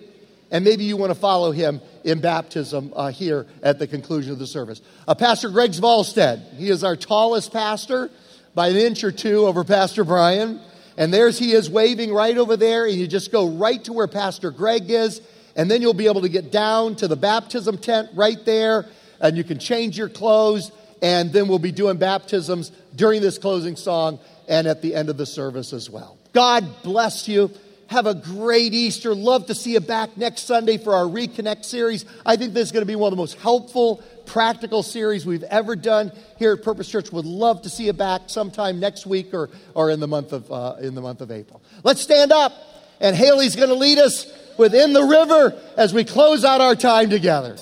And 0.50 0.64
maybe 0.64 0.84
you 0.84 0.96
want 0.96 1.10
to 1.10 1.18
follow 1.18 1.50
him 1.50 1.80
in 2.04 2.20
baptism 2.20 2.92
uh, 2.94 3.10
here 3.10 3.46
at 3.62 3.78
the 3.78 3.86
conclusion 3.86 4.32
of 4.32 4.38
the 4.38 4.46
service. 4.46 4.80
Uh, 5.08 5.14
pastor 5.14 5.50
Greg 5.50 5.72
Zvolstead, 5.72 6.54
he 6.54 6.70
is 6.70 6.84
our 6.84 6.96
tallest 6.96 7.52
pastor 7.52 8.10
by 8.56 8.68
an 8.68 8.76
inch 8.76 9.04
or 9.04 9.12
two 9.12 9.46
over 9.46 9.62
Pastor 9.64 10.02
Brian. 10.02 10.60
And 10.96 11.12
there's 11.12 11.38
he 11.38 11.52
is 11.52 11.68
waving 11.68 12.12
right 12.12 12.36
over 12.36 12.56
there, 12.56 12.86
and 12.86 12.94
you 12.94 13.06
just 13.06 13.30
go 13.30 13.46
right 13.46 13.84
to 13.84 13.92
where 13.92 14.08
Pastor 14.08 14.50
Greg 14.50 14.90
is, 14.90 15.20
and 15.54 15.70
then 15.70 15.82
you'll 15.82 15.92
be 15.92 16.06
able 16.06 16.22
to 16.22 16.28
get 16.30 16.50
down 16.50 16.96
to 16.96 17.06
the 17.06 17.16
baptism 17.16 17.76
tent 17.76 18.08
right 18.14 18.42
there, 18.46 18.86
and 19.20 19.36
you 19.36 19.44
can 19.44 19.58
change 19.58 19.98
your 19.98 20.08
clothes, 20.08 20.72
and 21.02 21.34
then 21.34 21.48
we'll 21.48 21.58
be 21.58 21.70
doing 21.70 21.98
baptisms 21.98 22.72
during 22.94 23.20
this 23.20 23.36
closing 23.36 23.76
song 23.76 24.18
and 24.48 24.66
at 24.66 24.80
the 24.80 24.94
end 24.94 25.10
of 25.10 25.18
the 25.18 25.26
service 25.26 25.74
as 25.74 25.90
well. 25.90 26.16
God 26.32 26.82
bless 26.82 27.28
you. 27.28 27.50
Have 27.88 28.06
a 28.06 28.14
great 28.14 28.72
Easter. 28.72 29.14
Love 29.14 29.46
to 29.46 29.54
see 29.54 29.74
you 29.74 29.80
back 29.80 30.16
next 30.16 30.42
Sunday 30.44 30.78
for 30.78 30.94
our 30.94 31.04
Reconnect 31.04 31.64
series. 31.64 32.06
I 32.24 32.36
think 32.36 32.54
this 32.54 32.68
is 32.68 32.72
going 32.72 32.82
to 32.82 32.86
be 32.86 32.96
one 32.96 33.08
of 33.08 33.16
the 33.16 33.20
most 33.20 33.38
helpful, 33.38 34.02
practical 34.26 34.82
series 34.82 35.24
we've 35.24 35.44
ever 35.44 35.76
done 35.76 36.12
here 36.38 36.52
at 36.52 36.62
Purpose 36.62 36.88
Church. 36.88 37.10
Would 37.12 37.24
love 37.24 37.62
to 37.62 37.70
see 37.70 37.86
you 37.86 37.92
back 37.92 38.22
sometime 38.26 38.80
next 38.80 39.06
week 39.06 39.32
or, 39.32 39.50
or 39.74 39.90
in, 39.90 40.00
the 40.00 40.08
month 40.08 40.32
of, 40.32 40.50
uh, 40.50 40.76
in 40.80 40.94
the 40.94 41.00
month 41.00 41.20
of 41.20 41.30
April. 41.30 41.62
Let's 41.82 42.00
stand 42.00 42.32
up, 42.32 42.52
and 43.00 43.16
Haley's 43.16 43.56
going 43.56 43.68
to 43.68 43.74
lead 43.74 43.98
us 43.98 44.26
within 44.58 44.92
the 44.92 45.02
river 45.02 45.60
as 45.76 45.94
we 45.94 46.04
close 46.04 46.44
out 46.44 46.60
our 46.60 46.74
time 46.74 47.10
together. 47.10 47.56